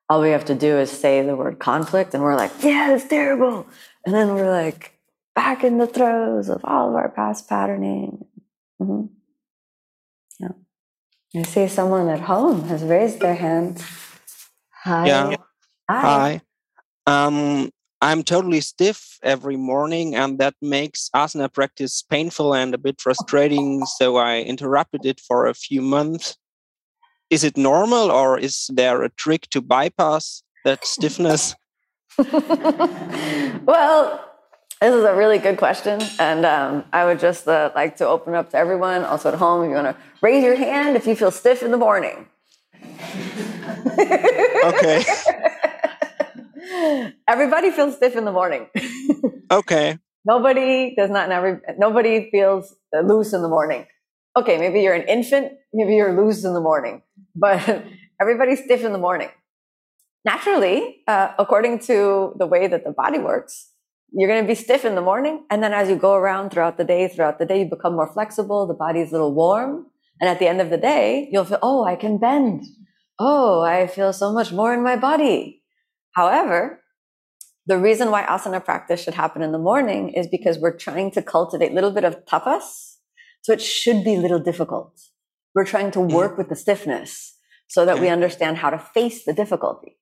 all 0.08 0.22
we 0.22 0.30
have 0.30 0.46
to 0.46 0.54
do 0.54 0.78
is 0.78 0.92
say 0.92 1.24
the 1.24 1.36
word 1.36 1.58
conflict 1.58 2.14
and 2.14 2.22
we're 2.22 2.36
like, 2.36 2.52
yeah, 2.62 2.94
it's 2.94 3.08
terrible. 3.08 3.66
And 4.06 4.14
then 4.14 4.36
we're 4.36 4.52
like 4.52 4.94
back 5.34 5.64
in 5.64 5.80
the 5.80 5.88
throes 5.88 6.50
of 6.50 6.62
all 6.64 6.90
of 6.90 6.96
our 6.96 7.10
past 7.10 7.50
patterning. 7.50 8.26
Mm-hmm. 8.80 9.08
Yeah. 10.40 11.42
I 11.42 11.42
see 11.42 11.68
someone 11.68 12.08
at 12.08 12.22
home 12.22 12.66
has 12.68 12.84
raised 12.84 13.22
their 13.22 13.34
hand. 13.34 13.84
Hi. 14.84 15.08
Yeah. 15.08 15.36
Hi. 15.90 16.42
Hi. 17.08 17.26
Um, 17.26 17.72
I'm 18.06 18.22
totally 18.22 18.62
stiff 18.62 19.18
every 19.24 19.58
morning, 19.58 20.14
and 20.14 20.38
that 20.38 20.54
makes 20.62 21.10
asana 21.16 21.52
practice 21.52 22.04
painful 22.04 22.54
and 22.54 22.72
a 22.76 22.78
bit 22.78 23.02
frustrating. 23.02 23.84
So 23.98 24.18
I 24.18 24.42
interrupted 24.42 25.08
it 25.08 25.20
for 25.20 25.48
a 25.48 25.56
few 25.56 25.82
months. 25.82 26.38
Is 27.32 27.44
it 27.44 27.58
normal, 27.58 28.12
or 28.12 28.38
is 28.38 28.70
there 28.72 29.02
a 29.02 29.10
trick 29.10 29.50
to 29.50 29.60
bypass 29.60 30.44
that 30.66 30.86
stiffness? 30.86 31.56
well, 33.66 34.24
this 34.80 34.94
is 34.94 35.04
a 35.04 35.16
really 35.16 35.40
good 35.40 35.58
question, 35.58 36.00
and 36.20 36.46
um, 36.46 36.84
I 36.94 37.06
would 37.06 37.20
just 37.20 37.48
uh, 37.48 37.72
like 37.74 37.98
to 37.98 38.08
open 38.08 38.36
up 38.36 38.52
to 38.52 38.58
everyone, 38.58 39.04
also 39.04 39.30
at 39.30 39.40
home, 39.40 39.64
if 39.64 39.70
you 39.70 39.76
want 39.78 39.98
to 39.98 40.04
raise 40.22 40.44
your 40.44 40.56
hand 40.56 40.96
if 40.96 41.08
you 41.08 41.16
feel 41.16 41.32
stiff 41.32 41.64
in 41.64 41.72
the 41.72 41.78
morning. 41.78 42.28
okay. 44.64 45.04
Everybody 47.28 47.72
feels 47.72 47.96
stiff 47.96 48.16
in 48.16 48.26
the 48.26 48.32
morning. 48.32 48.68
okay. 49.52 49.98
Nobody 50.26 50.96
does 50.96 51.10
not. 51.10 51.30
Never. 51.30 51.62
Nobody 51.78 52.30
feels 52.32 52.76
loose 52.94 53.34
in 53.34 53.42
the 53.42 53.48
morning. 53.48 53.86
Okay, 54.36 54.58
maybe 54.58 54.82
you're 54.82 54.96
an 54.96 55.08
infant. 55.08 55.54
Maybe 55.74 55.96
you're 55.96 56.20
loose 56.20 56.44
in 56.44 56.54
the 56.54 56.62
morning, 56.62 57.04
but 57.36 57.86
everybody's 58.22 58.64
stiff 58.64 58.84
in 58.84 58.92
the 58.92 58.98
morning. 58.98 59.30
Naturally, 60.26 61.04
uh, 61.08 61.30
according 61.38 61.80
to 61.80 62.34
the 62.38 62.48
way 62.48 62.68
that 62.68 62.84
the 62.84 62.92
body 62.92 63.20
works, 63.20 63.70
you're 64.12 64.28
going 64.28 64.44
to 64.44 64.48
be 64.48 64.56
stiff 64.56 64.84
in 64.84 64.96
the 64.96 65.02
morning. 65.02 65.46
And 65.52 65.62
then 65.62 65.74
as 65.74 65.90
you 65.90 65.96
go 65.96 66.16
around 66.16 66.50
throughout 66.50 66.78
the 66.78 66.84
day, 66.84 67.08
throughout 67.08 67.38
the 67.38 67.46
day, 67.46 67.60
you 67.60 67.70
become 67.70 67.94
more 67.94 68.12
flexible. 68.12 68.66
The 68.66 68.74
body's 68.74 69.10
a 69.10 69.12
little 69.12 69.34
warm. 69.34 69.88
And 70.20 70.30
at 70.30 70.40
the 70.40 70.48
end 70.48 70.62
of 70.62 70.70
the 70.70 70.78
day, 70.78 71.30
you'll 71.32 71.46
feel, 71.46 71.60
oh, 71.62 71.84
I 71.84 71.96
can 71.96 72.18
bend. 72.18 72.64
Oh, 73.20 73.62
I 73.62 73.88
feel 73.88 74.14
so 74.14 74.34
much 74.34 74.52
more 74.52 74.74
in 74.74 74.84
my 74.84 74.96
body. 74.96 75.62
However, 76.16 76.82
the 77.68 77.78
reason 77.78 78.12
why 78.12 78.24
asana 78.24 78.64
practice 78.64 79.04
should 79.04 79.16
happen 79.16 79.42
in 79.42 79.52
the 79.52 79.60
morning 79.60 80.10
is 80.10 80.28
because 80.28 80.58
we're 80.58 80.78
trying 80.78 81.12
to 81.12 81.22
cultivate 81.22 81.72
a 81.72 81.76
little 81.76 81.92
bit 81.92 82.04
of 82.04 82.26
tapas. 82.26 82.98
So 83.42 83.54
it 83.54 83.62
should 83.62 84.04
be 84.04 84.16
a 84.16 84.20
little 84.20 84.40
difficult. 84.40 85.00
We're 85.54 85.66
trying 85.66 85.92
to 85.92 86.00
work 86.00 86.32
mm-hmm. 86.32 86.38
with 86.40 86.50
the 86.50 86.56
stiffness 86.56 87.38
so 87.68 87.86
that 87.86 88.00
we 88.00 88.10
understand 88.10 88.58
how 88.58 88.70
to 88.70 88.78
face 88.80 89.26
the 89.26 89.34
difficulty. 89.34 89.98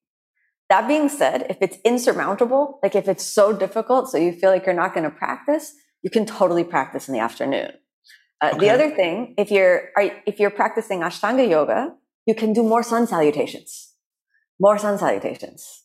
That 0.69 0.87
being 0.87 1.09
said, 1.09 1.45
if 1.49 1.57
it's 1.61 1.77
insurmountable, 1.83 2.79
like 2.83 2.95
if 2.95 3.07
it's 3.07 3.23
so 3.25 3.53
difficult, 3.53 4.09
so 4.09 4.17
you 4.17 4.33
feel 4.33 4.49
like 4.49 4.65
you're 4.65 4.75
not 4.75 4.93
going 4.93 5.03
to 5.03 5.15
practice, 5.15 5.73
you 6.01 6.09
can 6.09 6.25
totally 6.25 6.63
practice 6.63 7.07
in 7.07 7.13
the 7.13 7.19
afternoon. 7.19 7.71
Uh, 8.41 8.49
okay. 8.49 8.57
The 8.59 8.69
other 8.69 8.89
thing, 8.89 9.35
if 9.37 9.51
you're 9.51 9.89
if 10.25 10.39
you're 10.39 10.49
practicing 10.49 10.99
Ashtanga 11.01 11.47
yoga, 11.49 11.93
you 12.25 12.35
can 12.35 12.53
do 12.53 12.63
more 12.63 12.83
sun 12.83 13.07
salutations, 13.07 13.93
more 14.59 14.77
sun 14.77 14.97
salutations. 14.97 15.82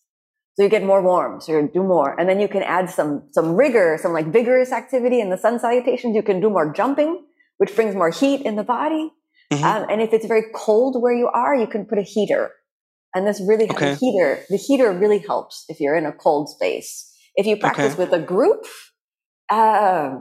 So 0.58 0.64
you 0.64 0.70
get 0.70 0.82
more 0.82 1.00
warm. 1.00 1.40
So 1.40 1.52
you 1.52 1.70
do 1.72 1.84
more. 1.84 2.18
And 2.18 2.28
then 2.28 2.40
you 2.40 2.48
can 2.48 2.64
add 2.64 2.90
some, 2.90 3.22
some 3.30 3.54
rigor, 3.54 3.96
some 4.02 4.12
like 4.12 4.32
vigorous 4.32 4.72
activity 4.72 5.20
in 5.20 5.30
the 5.30 5.38
sun 5.38 5.60
salutations. 5.60 6.16
You 6.16 6.22
can 6.24 6.40
do 6.40 6.50
more 6.50 6.72
jumping, 6.72 7.24
which 7.58 7.76
brings 7.76 7.94
more 7.94 8.10
heat 8.10 8.44
in 8.44 8.56
the 8.56 8.64
body. 8.64 9.12
Mm-hmm. 9.52 9.62
Um, 9.62 9.86
and 9.88 10.02
if 10.02 10.12
it's 10.12 10.26
very 10.26 10.46
cold 10.52 11.00
where 11.00 11.14
you 11.14 11.28
are, 11.28 11.54
you 11.54 11.68
can 11.68 11.84
put 11.84 11.98
a 11.98 12.02
heater. 12.02 12.50
And 13.14 13.24
this 13.24 13.40
really, 13.40 13.70
okay. 13.70 13.90
the 13.90 13.94
heater, 13.94 14.40
the 14.48 14.56
heater 14.56 14.90
really 14.90 15.20
helps 15.20 15.64
if 15.68 15.78
you're 15.78 15.94
in 15.94 16.06
a 16.06 16.12
cold 16.12 16.48
space. 16.48 17.08
If 17.36 17.46
you 17.46 17.56
practice 17.56 17.92
okay. 17.92 18.02
with 18.02 18.12
a 18.12 18.18
group, 18.18 18.66
uh, 19.50 20.16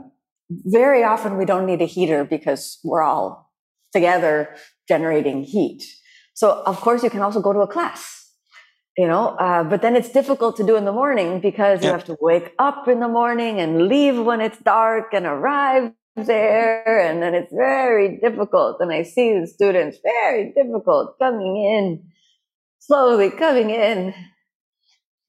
very 0.48 1.02
often 1.02 1.36
we 1.36 1.46
don't 1.46 1.66
need 1.66 1.82
a 1.82 1.86
heater 1.86 2.24
because 2.24 2.78
we're 2.84 3.02
all 3.02 3.50
together 3.92 4.54
generating 4.86 5.42
heat. 5.42 5.82
So 6.34 6.62
of 6.64 6.80
course 6.80 7.02
you 7.02 7.10
can 7.10 7.22
also 7.22 7.40
go 7.40 7.52
to 7.52 7.58
a 7.58 7.66
class 7.66 8.17
you 8.98 9.06
know 9.06 9.28
uh, 9.46 9.62
but 9.64 9.80
then 9.80 9.96
it's 9.96 10.10
difficult 10.10 10.56
to 10.56 10.66
do 10.66 10.76
in 10.76 10.84
the 10.84 10.92
morning 10.92 11.40
because 11.40 11.82
you 11.82 11.90
have 11.90 12.04
to 12.04 12.16
wake 12.20 12.52
up 12.58 12.88
in 12.88 13.00
the 13.00 13.08
morning 13.08 13.60
and 13.60 13.88
leave 13.88 14.18
when 14.18 14.40
it's 14.40 14.58
dark 14.58 15.14
and 15.14 15.24
arrive 15.24 15.92
there 16.16 17.00
and 17.00 17.22
then 17.22 17.32
it's 17.34 17.52
very 17.52 18.18
difficult 18.18 18.76
and 18.80 18.92
i 18.92 19.02
see 19.02 19.38
the 19.38 19.46
students 19.46 19.98
very 20.02 20.52
difficult 20.52 21.16
coming 21.18 21.56
in 21.56 22.02
slowly 22.80 23.30
coming 23.30 23.70
in 23.70 24.12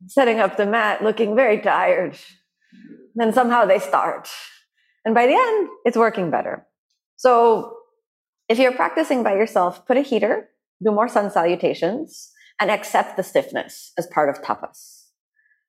setting 0.08 0.40
up 0.40 0.58
the 0.58 0.66
mat 0.66 1.04
looking 1.04 1.36
very 1.36 1.60
tired. 1.60 2.18
Then 3.16 3.34
somehow 3.34 3.66
they 3.66 3.80
start 3.80 4.30
and 5.04 5.14
by 5.14 5.26
the 5.28 5.34
end 5.34 5.70
it's 5.86 5.98
working 5.98 6.32
better. 6.32 6.66
So 7.18 7.76
if 8.48 8.60
you're 8.60 8.72
practicing 8.72 9.24
by 9.24 9.36
yourself 9.36 9.86
put 9.86 9.98
a 9.98 10.02
heater 10.02 10.50
do 10.84 10.92
more 10.92 11.10
sun 11.10 11.30
salutations 11.30 12.32
and 12.60 12.70
accept 12.70 13.18
the 13.18 13.24
stiffness 13.24 13.92
as 13.98 14.08
part 14.08 14.30
of 14.30 14.42
tapas. 14.42 15.06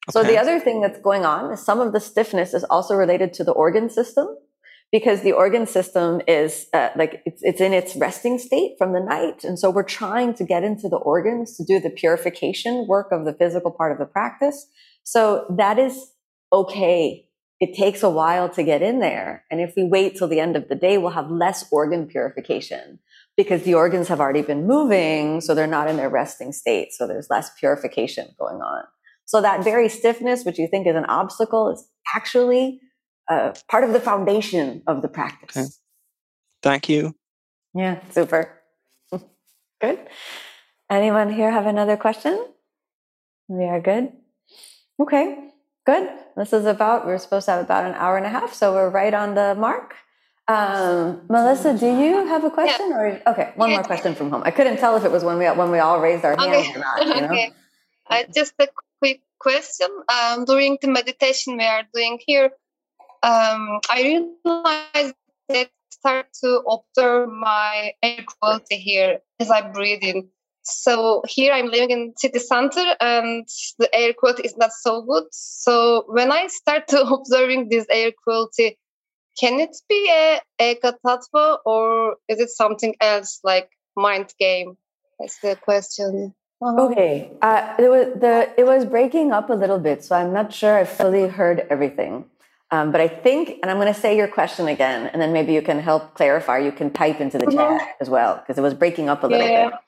Okay. 0.08 0.12
So 0.12 0.22
the 0.22 0.38
other 0.38 0.58
thing 0.58 0.80
that's 0.80 1.00
going 1.00 1.24
on 1.24 1.52
is 1.52 1.64
some 1.64 1.80
of 1.80 1.92
the 1.92 2.00
stiffness 2.00 2.54
is 2.54 2.64
also 2.64 2.94
related 2.94 3.32
to 3.34 3.44
the 3.44 3.52
organ 3.52 3.90
system 3.90 4.28
because 4.90 5.20
the 5.20 5.32
organ 5.32 5.66
system 5.66 6.20
is 6.26 6.66
uh, 6.72 6.88
like 6.96 7.22
it's, 7.24 7.42
it's 7.42 7.60
in 7.60 7.72
its 7.72 7.94
resting 7.94 8.38
state 8.38 8.74
from 8.76 8.92
the 8.92 9.00
night. 9.00 9.44
And 9.44 9.58
so 9.58 9.70
we're 9.70 9.84
trying 9.84 10.34
to 10.34 10.44
get 10.44 10.64
into 10.64 10.88
the 10.88 10.96
organs 10.96 11.56
to 11.58 11.64
do 11.64 11.78
the 11.78 11.90
purification 11.90 12.86
work 12.88 13.12
of 13.12 13.24
the 13.24 13.34
physical 13.34 13.70
part 13.70 13.92
of 13.92 13.98
the 13.98 14.06
practice. 14.06 14.66
So 15.04 15.46
that 15.56 15.78
is 15.78 16.12
okay. 16.52 17.26
It 17.60 17.74
takes 17.74 18.02
a 18.02 18.10
while 18.10 18.48
to 18.48 18.62
get 18.62 18.82
in 18.82 19.00
there. 19.00 19.44
And 19.50 19.60
if 19.60 19.74
we 19.76 19.84
wait 19.84 20.16
till 20.16 20.28
the 20.28 20.40
end 20.40 20.56
of 20.56 20.68
the 20.68 20.74
day, 20.74 20.98
we'll 20.98 21.10
have 21.10 21.30
less 21.30 21.66
organ 21.70 22.06
purification 22.06 22.98
because 23.42 23.62
the 23.62 23.72
organs 23.72 24.06
have 24.08 24.20
already 24.20 24.42
been 24.42 24.66
moving, 24.66 25.40
so 25.40 25.54
they're 25.54 25.66
not 25.66 25.88
in 25.88 25.96
their 25.96 26.10
resting 26.10 26.52
state. 26.52 26.92
So 26.92 27.06
there's 27.06 27.30
less 27.30 27.50
purification 27.58 28.28
going 28.38 28.56
on. 28.56 28.84
So 29.24 29.40
that 29.40 29.64
very 29.64 29.88
stiffness, 29.88 30.44
which 30.44 30.58
you 30.58 30.68
think 30.68 30.86
is 30.86 30.94
an 30.94 31.06
obstacle, 31.06 31.70
is 31.70 31.82
actually 32.14 32.80
uh, 33.30 33.54
part 33.66 33.84
of 33.84 33.94
the 33.94 34.00
foundation 34.00 34.82
of 34.86 35.00
the 35.00 35.08
practice. 35.08 35.56
Okay. 35.56 35.66
Thank 36.62 36.90
you. 36.90 37.14
Yeah, 37.72 38.00
super. 38.10 38.60
good. 39.80 40.00
Anyone 40.90 41.32
here 41.32 41.50
have 41.50 41.64
another 41.64 41.96
question? 41.96 42.44
We 43.48 43.64
are 43.64 43.80
good. 43.80 44.12
Okay, 45.00 45.48
good. 45.86 46.10
This 46.36 46.52
is 46.52 46.66
about, 46.66 47.06
we 47.06 47.12
we're 47.12 47.18
supposed 47.18 47.46
to 47.46 47.52
have 47.52 47.64
about 47.64 47.86
an 47.86 47.94
hour 47.94 48.18
and 48.18 48.26
a 48.26 48.28
half, 48.28 48.52
so 48.52 48.74
we're 48.74 48.90
right 48.90 49.14
on 49.14 49.34
the 49.34 49.54
mark. 49.54 49.94
Um, 50.50 51.20
Melissa, 51.28 51.78
do 51.78 51.86
you 51.86 52.26
have 52.26 52.42
a 52.42 52.50
question? 52.50 52.90
Yeah. 52.90 52.96
Or 52.96 53.22
okay, 53.28 53.52
one 53.54 53.70
more 53.70 53.84
question 53.84 54.14
from 54.16 54.30
home. 54.30 54.42
I 54.44 54.50
couldn't 54.50 54.78
tell 54.78 54.96
if 54.96 55.04
it 55.04 55.12
was 55.12 55.22
when 55.22 55.38
we 55.38 55.46
when 55.46 55.70
we 55.70 55.78
all 55.78 56.00
raised 56.00 56.24
our 56.24 56.36
hands 56.36 56.68
okay. 56.68 56.74
or 56.74 56.78
not. 56.80 57.06
You 57.06 57.20
know? 57.20 57.26
okay, 57.30 57.52
uh, 58.10 58.22
just 58.34 58.54
a 58.58 58.68
quick 58.98 59.20
question. 59.38 59.88
Um, 60.08 60.44
during 60.44 60.78
the 60.82 60.88
meditation 60.88 61.56
we 61.56 61.64
are 61.64 61.84
doing 61.94 62.18
here, 62.26 62.50
um, 63.22 63.80
I 63.90 64.26
realized 64.44 65.14
that 65.48 65.56
I 65.56 65.68
start 65.90 66.26
to 66.42 66.50
observe 66.74 67.28
my 67.28 67.92
air 68.02 68.24
quality 68.26 68.76
here 68.76 69.20
as 69.38 69.50
I 69.50 69.60
breathe 69.70 70.02
in. 70.02 70.28
So 70.62 71.22
here 71.28 71.52
I'm 71.52 71.66
living 71.66 71.90
in 71.90 72.12
city 72.16 72.40
center 72.40 72.84
and 73.00 73.46
the 73.78 73.88
air 73.94 74.12
quality 74.14 74.42
is 74.42 74.56
not 74.56 74.72
so 74.72 75.02
good. 75.02 75.24
So 75.30 76.04
when 76.08 76.32
I 76.32 76.48
start 76.48 76.88
to 76.92 77.02
observing 77.02 77.68
this 77.68 77.86
air 77.88 78.10
quality, 78.24 78.78
can 79.40 79.58
it 79.58 79.74
be 79.88 80.10
a 80.12 80.40
Eka 80.60 80.94
Tattva 81.04 81.58
or 81.64 82.16
is 82.28 82.40
it 82.40 82.50
something 82.50 82.94
else 83.00 83.40
like 83.42 83.70
mind 83.96 84.34
game? 84.38 84.76
That's 85.18 85.38
the 85.40 85.56
question. 85.56 86.34
Uh-huh. 86.62 86.88
Okay, 86.90 87.30
uh, 87.40 87.74
it 87.78 87.88
was 87.88 88.20
the 88.20 88.50
it 88.58 88.66
was 88.66 88.84
breaking 88.84 89.32
up 89.32 89.48
a 89.48 89.54
little 89.54 89.78
bit, 89.78 90.04
so 90.04 90.14
I'm 90.14 90.32
not 90.34 90.52
sure 90.52 90.76
I 90.76 90.84
fully 90.84 91.26
heard 91.26 91.66
everything. 91.70 92.26
Um, 92.70 92.92
but 92.92 93.00
I 93.00 93.08
think, 93.08 93.58
and 93.62 93.70
I'm 93.70 93.78
going 93.78 93.92
to 93.92 93.98
say 93.98 94.16
your 94.16 94.28
question 94.28 94.68
again, 94.68 95.08
and 95.12 95.20
then 95.20 95.32
maybe 95.32 95.52
you 95.52 95.62
can 95.62 95.80
help 95.80 96.14
clarify. 96.14 96.58
You 96.58 96.70
can 96.70 96.92
type 96.92 97.20
into 97.20 97.38
the 97.38 97.46
mm-hmm. 97.46 97.78
chat 97.78 97.96
as 98.00 98.08
well 98.10 98.36
because 98.36 98.58
it 98.58 98.60
was 98.60 98.74
breaking 98.74 99.08
up 99.08 99.24
a 99.24 99.26
little 99.26 99.48
yeah. 99.48 99.70
bit. 99.70 99.78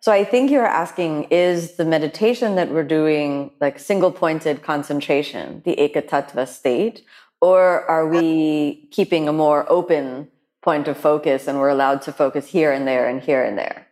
So 0.00 0.12
I 0.12 0.22
think 0.22 0.50
you're 0.50 0.66
asking: 0.66 1.24
Is 1.30 1.76
the 1.76 1.86
meditation 1.86 2.56
that 2.56 2.70
we're 2.70 2.84
doing 2.84 3.50
like 3.58 3.78
single 3.78 4.12
pointed 4.12 4.62
concentration, 4.62 5.62
the 5.64 5.76
Ekatattva 5.76 6.46
state, 6.46 7.04
or 7.40 7.88
are 7.88 8.06
we 8.06 8.88
keeping 8.90 9.28
a 9.28 9.32
more 9.32 9.70
open 9.70 10.28
point 10.62 10.88
of 10.88 10.96
focus 10.96 11.46
and 11.46 11.58
we're 11.58 11.68
allowed 11.68 12.02
to 12.02 12.12
focus 12.12 12.46
here 12.48 12.72
and 12.72 12.86
there 12.86 13.08
and 13.08 13.22
here 13.22 13.42
and 13.42 13.56
there? 13.56 13.86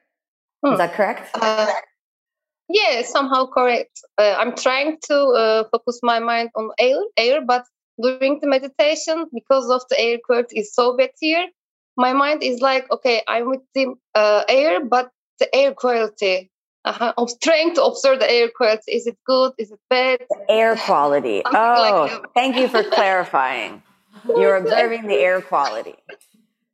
Hmm. 0.64 0.72
Is 0.72 0.78
that 0.78 0.94
correct? 0.94 1.30
Uh, 1.34 1.70
yeah, 2.68 3.02
somehow 3.02 3.46
correct. 3.46 4.00
Uh, 4.18 4.34
I'm 4.38 4.54
trying 4.56 4.98
to 5.08 5.16
uh, 5.16 5.64
focus 5.70 6.00
my 6.02 6.18
mind 6.18 6.50
on 6.56 6.70
air, 6.78 6.98
air, 7.16 7.40
but 7.44 7.64
during 8.02 8.40
the 8.40 8.46
meditation, 8.46 9.26
because 9.32 9.70
of 9.70 9.82
the 9.88 9.98
air 9.98 10.18
quality 10.24 10.58
is 10.60 10.74
so 10.74 10.96
bad 10.96 11.10
here, 11.20 11.46
my 11.96 12.12
mind 12.12 12.42
is 12.42 12.60
like, 12.60 12.90
okay, 12.90 13.22
I'm 13.26 13.48
with 13.48 13.62
the 13.74 13.94
uh, 14.14 14.42
air, 14.48 14.84
but 14.84 15.10
the 15.38 15.54
air 15.54 15.72
quality 15.72 16.50
uh-huh. 16.86 17.12
I'm 17.18 17.26
trying 17.42 17.74
to 17.74 17.82
observe 17.82 18.20
the 18.20 18.30
air 18.30 18.48
quality. 18.54 18.92
Is 18.92 19.06
it 19.06 19.18
good? 19.26 19.52
Is 19.58 19.72
it 19.72 19.80
bad? 19.90 20.20
The 20.30 20.50
air 20.50 20.76
quality. 20.76 21.42
oh, 21.46 22.08
like 22.08 22.32
thank 22.34 22.56
you 22.56 22.68
for 22.68 22.84
clarifying. 22.84 23.82
You're 24.28 24.56
observing 24.56 25.08
the 25.08 25.16
air 25.16 25.40
quality. 25.42 25.96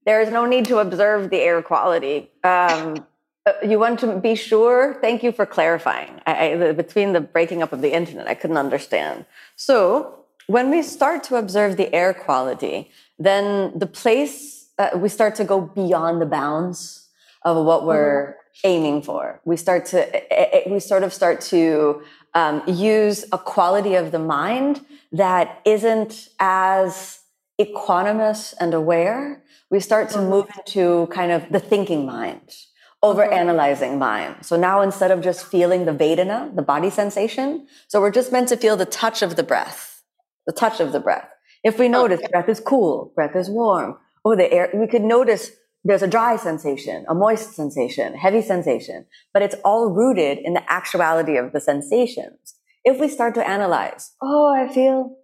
There 0.05 0.21
is 0.21 0.31
no 0.31 0.45
need 0.47 0.67
to 0.67 0.79
observe 0.79 1.31
the 1.31 1.39
air 1.39 1.63
quality. 1.63 2.31
Um, 2.45 3.07
uh, 3.47 3.53
you 3.67 3.79
want 3.79 4.01
to 4.01 4.19
be 4.19 4.35
sure? 4.35 4.99
Thank 5.01 5.23
you 5.23 5.33
for 5.33 5.47
clarifying. 5.47 6.21
I, 6.27 6.53
I, 6.53 6.73
between 6.73 7.13
the 7.13 7.21
breaking 7.21 7.63
up 7.63 7.73
of 7.73 7.81
the 7.81 7.93
internet, 7.93 8.29
I 8.29 8.35
couldn't 8.35 8.57
understand. 8.57 9.25
So, 9.57 10.19
when 10.47 10.71
we 10.71 10.83
start 10.83 11.25
to 11.25 11.37
observe 11.37 11.77
the 11.77 11.93
air 11.95 12.13
quality, 12.13 12.91
then 13.19 13.77
the 13.79 13.87
place, 13.87 14.69
uh, 14.79 14.91
we 14.95 15.09
start 15.09 15.35
to 15.37 15.45
go 15.45 15.61
beyond 15.61 16.21
the 16.21 16.27
bounds 16.27 17.09
of 17.43 17.65
what 17.65 17.87
we're 17.87 18.23
mm-hmm. 18.23 18.42
Aiming 18.65 19.03
for. 19.03 19.41
We 19.45 19.57
start 19.57 19.87
to, 19.87 20.65
we 20.67 20.81
sort 20.81 21.03
of 21.03 21.13
start 21.13 21.41
to 21.43 22.03
um, 22.35 22.63
use 22.67 23.25
a 23.33 23.39
quality 23.39 23.95
of 23.95 24.13
the 24.13 24.19
mind 24.19 24.85
that 25.13 25.61
isn't 25.65 26.29
as 26.39 27.21
equanimous 27.61 28.55
and 28.59 28.75
aware. 28.75 29.43
We 29.71 29.81
start 29.81 30.11
to 30.11 30.19
mm-hmm. 30.19 30.31
move 30.31 30.47
into 30.57 31.07
kind 31.09 31.33
of 31.33 31.49
the 31.51 31.61
thinking 31.61 32.07
mind 32.07 32.55
over 33.03 33.25
analyzing 33.25 33.99
mind. 33.99 34.37
So 34.43 34.57
now 34.57 34.81
instead 34.81 35.11
of 35.11 35.23
just 35.23 35.45
feeling 35.47 35.85
the 35.85 35.93
Vedana, 35.93 36.55
the 36.55 36.63
body 36.63 36.89
sensation, 36.89 37.67
so 37.89 38.01
we're 38.01 38.13
just 38.13 38.31
meant 38.31 38.49
to 38.49 38.57
feel 38.57 38.77
the 38.77 38.87
touch 38.87 39.23
of 39.23 39.35
the 39.35 39.43
breath, 39.43 40.03
the 40.47 40.53
touch 40.53 40.79
of 40.81 40.93
the 40.93 41.01
breath. 41.01 41.29
If 41.65 41.79
we 41.79 41.89
notice 41.89 42.19
okay. 42.21 42.29
breath 42.31 42.49
is 42.49 42.61
cool, 42.61 43.13
breath 43.15 43.35
is 43.35 43.51
warm, 43.51 43.99
oh, 44.25 44.37
the 44.37 44.53
air, 44.53 44.71
we 44.73 44.87
could 44.87 45.03
notice 45.03 45.51
there's 45.85 46.03
a 46.03 46.09
dry 46.09 46.37
sensation, 46.37 47.05
a 47.09 47.15
moist 47.15 47.55
sensation, 47.55 48.15
heavy 48.15 48.43
sensation, 48.43 49.07
but 49.33 49.43
it's 49.43 49.57
all 49.65 49.91
rooted 49.91 50.39
in 50.39 50.55
the 50.55 50.73
actuality 50.73 51.37
of 51.37 51.53
the 51.53 51.61
sensations. 51.61 52.55
If 52.85 53.01
we 53.01 53.09
start 53.09 53.35
to 53.35 53.49
analyze, 53.49 54.13
oh, 54.21 54.55
I 54.55 54.73
feel 54.73 55.17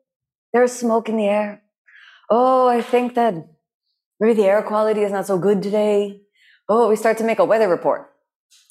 there's 0.53 0.73
smoke 0.73 1.09
in 1.09 1.17
the 1.17 1.27
air. 1.27 1.63
Oh, 2.31 2.69
I 2.69 2.83
think 2.83 3.15
that 3.15 3.35
maybe 4.21 4.35
the 4.35 4.47
air 4.47 4.63
quality 4.63 5.03
is 5.03 5.13
not 5.13 5.27
so 5.27 5.39
good 5.39 5.63
today 5.63 6.21
oh, 6.69 6.89
we 6.89 6.97
start 6.97 7.19
to 7.19 7.25
make 7.25 7.39
a 7.39 7.45
weather 7.45 7.69
report. 7.69 8.13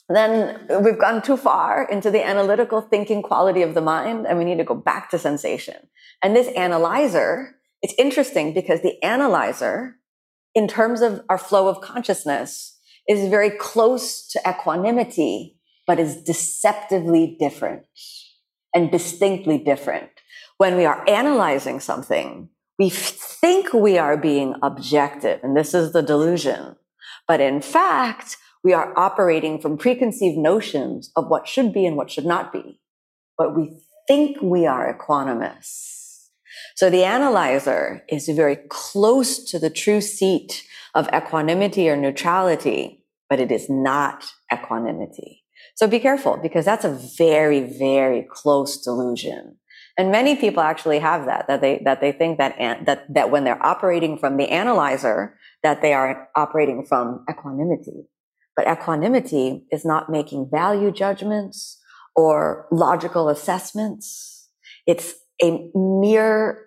Then 0.09 0.67
we've 0.83 0.97
gone 0.97 1.21
too 1.21 1.35
far 1.35 1.83
into 1.89 2.09
the 2.09 2.25
analytical 2.25 2.81
thinking 2.81 3.21
quality 3.21 3.61
of 3.61 3.73
the 3.73 3.81
mind 3.81 4.25
and 4.25 4.37
we 4.37 4.45
need 4.45 4.57
to 4.57 4.63
go 4.63 4.75
back 4.75 5.09
to 5.09 5.19
sensation. 5.19 5.75
And 6.23 6.35
this 6.35 6.47
analyzer, 6.55 7.55
it's 7.81 7.93
interesting 7.97 8.53
because 8.53 8.81
the 8.81 9.03
analyzer, 9.03 9.97
in 10.57 10.67
terms 10.67 11.01
of 11.01 11.21
our 11.29 11.37
flow 11.37 11.67
of 11.67 11.81
consciousness, 11.81 12.79
is 13.07 13.29
very 13.29 13.51
close 13.51 14.27
to 14.29 14.41
equanimity, 14.49 15.55
but 15.85 15.99
is 15.99 16.23
deceptively 16.23 17.37
different 17.39 17.83
and 18.73 18.91
distinctly 18.91 19.59
different. 19.59 20.09
When 20.57 20.75
we 20.75 20.85
are 20.85 21.07
analyzing 21.07 21.79
something, 21.79 22.49
we 22.79 22.89
think 22.89 23.71
we 23.71 23.99
are 23.99 24.17
being 24.17 24.55
objective, 24.63 25.39
and 25.43 25.55
this 25.55 25.75
is 25.75 25.93
the 25.93 26.01
delusion. 26.01 26.75
But 27.27 27.39
in 27.39 27.61
fact, 27.61 28.37
we 28.63 28.73
are 28.73 28.97
operating 28.97 29.61
from 29.61 29.77
preconceived 29.77 30.39
notions 30.39 31.11
of 31.15 31.27
what 31.27 31.47
should 31.47 31.71
be 31.71 31.85
and 31.85 31.95
what 31.95 32.09
should 32.09 32.25
not 32.25 32.51
be. 32.51 32.81
But 33.37 33.55
we 33.55 33.79
think 34.07 34.41
we 34.41 34.65
are 34.65 34.91
equanimous. 34.91 35.96
So 36.75 36.89
the 36.89 37.03
analyzer 37.03 38.03
is 38.09 38.27
very 38.27 38.57
close 38.69 39.43
to 39.51 39.59
the 39.59 39.69
true 39.69 40.01
seat 40.01 40.63
of 40.95 41.07
equanimity 41.13 41.89
or 41.89 41.95
neutrality, 41.95 43.05
but 43.29 43.39
it 43.39 43.51
is 43.51 43.69
not 43.69 44.25
equanimity. 44.53 45.43
So 45.75 45.87
be 45.87 45.99
careful 45.99 46.37
because 46.41 46.65
that's 46.65 46.85
a 46.85 46.99
very, 47.17 47.61
very 47.61 48.27
close 48.31 48.81
delusion. 48.83 49.57
And 49.97 50.11
many 50.11 50.35
people 50.35 50.61
actually 50.61 50.99
have 50.99 51.25
that, 51.25 51.47
that 51.47 51.61
they, 51.61 51.81
that 51.83 52.01
they 52.01 52.11
think 52.11 52.37
that, 52.37 52.55
that, 52.85 53.05
that 53.13 53.31
when 53.31 53.43
they're 53.43 53.65
operating 53.65 54.17
from 54.17 54.37
the 54.37 54.49
analyzer, 54.49 55.37
that 55.63 55.81
they 55.81 55.93
are 55.93 56.29
operating 56.35 56.85
from 56.85 57.25
equanimity. 57.29 58.07
But 58.55 58.67
equanimity 58.67 59.65
is 59.71 59.85
not 59.85 60.09
making 60.09 60.49
value 60.51 60.91
judgments 60.91 61.79
or 62.15 62.67
logical 62.71 63.29
assessments. 63.29 64.49
It's 64.85 65.13
a 65.41 65.69
mere 65.75 66.65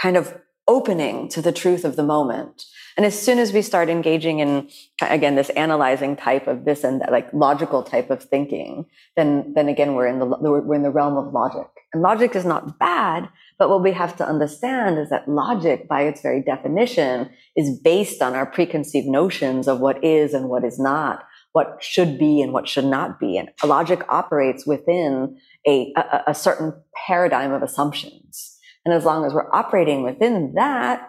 kind 0.00 0.16
of 0.16 0.36
opening 0.66 1.28
to 1.28 1.42
the 1.42 1.52
truth 1.52 1.84
of 1.84 1.96
the 1.96 2.02
moment. 2.02 2.64
And 2.96 3.04
as 3.04 3.20
soon 3.20 3.38
as 3.38 3.52
we 3.52 3.60
start 3.60 3.88
engaging 3.88 4.38
in, 4.38 4.68
again, 5.02 5.34
this 5.34 5.50
analyzing 5.50 6.16
type 6.16 6.46
of 6.46 6.64
this 6.64 6.84
and 6.84 7.00
that, 7.00 7.12
like 7.12 7.32
logical 7.32 7.82
type 7.82 8.08
of 8.08 8.22
thinking, 8.22 8.86
then, 9.16 9.52
then 9.54 9.68
again, 9.68 9.94
we're 9.94 10.06
in 10.06 10.20
the, 10.20 10.26
we're 10.26 10.74
in 10.74 10.82
the 10.82 10.90
realm 10.90 11.16
of 11.16 11.32
logic. 11.32 11.66
And 11.92 12.02
logic 12.02 12.34
is 12.34 12.44
not 12.44 12.78
bad, 12.78 13.28
but 13.58 13.68
what 13.68 13.82
we 13.82 13.92
have 13.92 14.16
to 14.16 14.26
understand 14.26 14.98
is 14.98 15.10
that 15.10 15.28
logic, 15.28 15.88
by 15.88 16.02
its 16.02 16.22
very 16.22 16.40
definition, 16.40 17.30
is 17.56 17.78
based 17.78 18.22
on 18.22 18.34
our 18.34 18.46
preconceived 18.46 19.06
notions 19.06 19.68
of 19.68 19.80
what 19.80 20.02
is 20.02 20.32
and 20.32 20.48
what 20.48 20.64
is 20.64 20.78
not, 20.78 21.24
what 21.52 21.78
should 21.80 22.18
be 22.18 22.40
and 22.40 22.52
what 22.52 22.68
should 22.68 22.84
not 22.84 23.20
be. 23.20 23.38
And 23.38 23.50
logic 23.64 24.02
operates 24.08 24.66
within 24.66 25.36
a, 25.66 25.92
a, 25.96 26.22
a 26.28 26.34
certain 26.34 26.74
paradigm 27.06 27.52
of 27.52 27.62
assumptions. 27.62 28.58
And 28.84 28.94
as 28.94 29.04
long 29.04 29.24
as 29.24 29.32
we're 29.32 29.50
operating 29.52 30.02
within 30.02 30.54
that, 30.54 31.08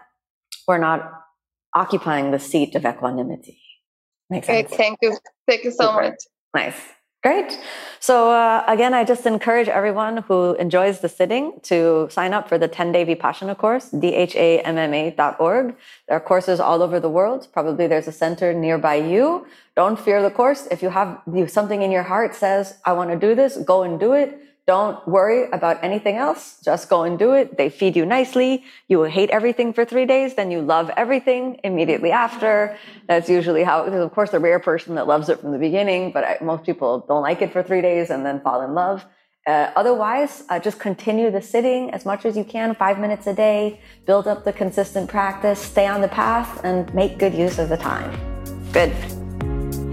we're 0.67 0.77
not 0.77 1.11
occupying 1.73 2.31
the 2.31 2.39
seat 2.39 2.75
of 2.75 2.85
equanimity. 2.85 3.61
Makes 4.29 4.47
sense. 4.47 4.67
Great. 4.69 4.77
Thank 4.77 4.99
you. 5.01 5.17
Thank 5.47 5.63
you 5.65 5.71
so 5.71 5.87
Super. 5.87 6.01
much. 6.01 6.15
Nice. 6.55 6.81
Great. 7.25 7.57
So 7.99 8.29
uh, 8.29 8.63
again, 8.67 8.93
I 8.93 9.03
just 9.03 9.25
encourage 9.25 9.67
everyone 9.67 10.17
who 10.27 10.53
enjoys 10.65 10.99
the 10.99 11.09
sitting 11.09 11.53
to 11.63 12.07
sign 12.11 12.35
up 12.35 12.47
for 12.47 12.59
the 12.59 12.69
10-day 12.69 13.03
Vipassana 13.03 13.57
course, 13.57 13.89
dhamma.org. 13.89 15.75
There 16.07 16.17
are 16.17 16.19
courses 16.19 16.59
all 16.59 16.83
over 16.83 16.99
the 16.99 17.09
world. 17.09 17.47
Probably 17.51 17.87
there's 17.87 18.07
a 18.07 18.11
center 18.11 18.53
nearby 18.53 18.97
you. 18.97 19.47
Don't 19.75 19.99
fear 19.99 20.21
the 20.21 20.29
course. 20.29 20.67
If 20.69 20.83
you 20.83 20.89
have 20.89 21.19
something 21.47 21.81
in 21.81 21.89
your 21.89 22.03
heart 22.03 22.35
says, 22.35 22.77
I 22.85 22.93
want 22.93 23.09
to 23.09 23.15
do 23.17 23.33
this, 23.33 23.57
go 23.57 23.81
and 23.81 23.99
do 23.99 24.13
it. 24.13 24.39
Don't 24.67 25.07
worry 25.07 25.47
about 25.51 25.83
anything 25.83 26.15
else. 26.15 26.59
Just 26.63 26.89
go 26.89 27.03
and 27.03 27.19
do 27.19 27.33
it. 27.33 27.55
They 27.55 27.69
feed 27.69 27.95
you 27.95 28.03
nicely. 28.03 28.63
You 28.87 28.97
will 28.97 29.09
hate 29.09 29.29
everything 29.29 29.73
for 29.73 29.85
three 29.85 30.07
days. 30.07 30.33
Then 30.33 30.49
you 30.49 30.61
love 30.61 30.89
everything 30.97 31.59
immediately 31.63 32.09
after. 32.09 32.75
That's 33.07 33.29
usually 33.29 33.63
how, 33.63 33.83
of 33.83 34.11
course, 34.11 34.31
the 34.31 34.39
rare 34.39 34.59
person 34.59 34.95
that 34.95 35.05
loves 35.05 35.29
it 35.29 35.39
from 35.39 35.51
the 35.51 35.59
beginning, 35.59 36.11
but 36.11 36.23
I, 36.23 36.37
most 36.41 36.63
people 36.63 37.05
don't 37.07 37.21
like 37.21 37.43
it 37.43 37.53
for 37.53 37.61
three 37.61 37.81
days 37.81 38.09
and 38.09 38.25
then 38.25 38.41
fall 38.41 38.61
in 38.61 38.73
love. 38.73 39.05
Uh, 39.45 39.69
otherwise, 39.75 40.43
uh, 40.49 40.59
just 40.59 40.79
continue 40.79 41.29
the 41.29 41.41
sitting 41.41 41.91
as 41.91 42.03
much 42.03 42.25
as 42.25 42.35
you 42.35 42.43
can, 42.43 42.73
five 42.73 42.97
minutes 42.97 43.27
a 43.27 43.33
day, 43.33 43.79
build 44.07 44.27
up 44.27 44.43
the 44.43 44.51
consistent 44.51 45.07
practice, 45.07 45.59
stay 45.59 45.85
on 45.85 46.01
the 46.01 46.07
path, 46.07 46.59
and 46.63 46.91
make 46.95 47.19
good 47.19 47.35
use 47.35 47.59
of 47.59 47.69
the 47.69 47.77
time. 47.77 48.09
Good. 48.73 48.91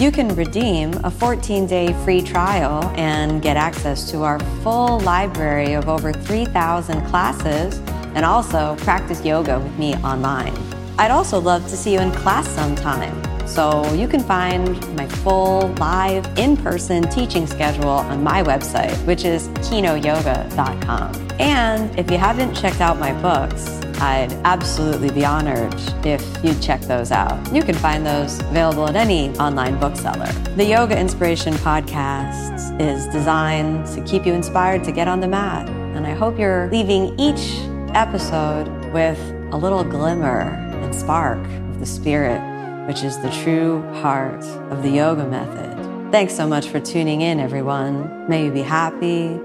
You 0.00 0.10
can 0.10 0.34
redeem 0.34 0.94
a 1.04 1.10
14 1.10 1.66
day 1.66 1.92
free 2.04 2.22
trial 2.22 2.82
and 2.96 3.42
get 3.42 3.58
access 3.58 4.10
to 4.10 4.22
our 4.22 4.40
full 4.62 4.98
library 5.00 5.74
of 5.74 5.90
over 5.90 6.10
3,000 6.10 7.04
classes 7.08 7.78
and 8.14 8.24
also 8.24 8.76
practice 8.76 9.22
yoga 9.22 9.60
with 9.60 9.78
me 9.78 9.94
online. 9.96 10.56
I'd 10.98 11.10
also 11.10 11.38
love 11.38 11.64
to 11.64 11.76
see 11.76 11.92
you 11.92 12.00
in 12.00 12.12
class 12.12 12.48
sometime. 12.48 13.14
So 13.46 13.92
you 13.92 14.08
can 14.08 14.20
find 14.20 14.80
my 14.96 15.06
full 15.06 15.68
live 15.74 16.26
in 16.38 16.56
person 16.56 17.02
teaching 17.10 17.46
schedule 17.46 17.90
on 17.90 18.24
my 18.24 18.42
website, 18.42 18.96
which 19.04 19.26
is 19.26 19.48
kinoyoga.com. 19.68 21.28
And 21.38 21.98
if 21.98 22.10
you 22.10 22.16
haven't 22.16 22.54
checked 22.54 22.80
out 22.80 22.98
my 22.98 23.12
books, 23.20 23.80
I'd 24.00 24.32
absolutely 24.44 25.10
be 25.10 25.24
honored 25.24 25.74
if 26.04 26.24
you'd 26.42 26.60
check 26.60 26.80
those 26.82 27.12
out. 27.12 27.52
You 27.54 27.62
can 27.62 27.74
find 27.74 28.04
those 28.04 28.40
available 28.40 28.88
at 28.88 28.96
any 28.96 29.30
online 29.38 29.78
bookseller. 29.78 30.32
The 30.56 30.64
Yoga 30.64 30.98
Inspiration 30.98 31.54
Podcast 31.54 32.80
is 32.80 33.06
designed 33.08 33.86
to 33.94 34.02
keep 34.04 34.26
you 34.26 34.32
inspired 34.32 34.84
to 34.84 34.92
get 34.92 35.08
on 35.08 35.20
the 35.20 35.28
mat. 35.28 35.68
And 35.68 36.06
I 36.06 36.14
hope 36.14 36.38
you're 36.38 36.68
leaving 36.70 37.18
each 37.18 37.58
episode 37.94 38.68
with 38.92 39.18
a 39.52 39.56
little 39.56 39.84
glimmer 39.84 40.40
and 40.82 40.94
spark 40.94 41.44
of 41.44 41.80
the 41.80 41.86
spirit, 41.86 42.40
which 42.86 43.02
is 43.02 43.20
the 43.20 43.30
true 43.42 43.82
heart 44.00 44.44
of 44.70 44.82
the 44.82 44.90
yoga 44.90 45.26
method. 45.26 46.10
Thanks 46.10 46.34
so 46.34 46.48
much 46.48 46.68
for 46.68 46.80
tuning 46.80 47.20
in, 47.20 47.38
everyone. 47.38 48.28
May 48.28 48.46
you 48.46 48.50
be 48.50 48.62
happy 48.62 49.38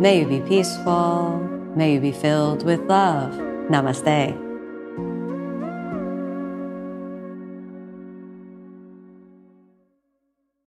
May 0.00 0.20
you 0.20 0.26
be 0.26 0.40
peaceful. 0.40 1.38
May 1.76 1.94
you 1.94 2.00
be 2.00 2.10
filled 2.10 2.64
with 2.64 2.80
love. 2.80 3.53
Namaste. 3.70 4.43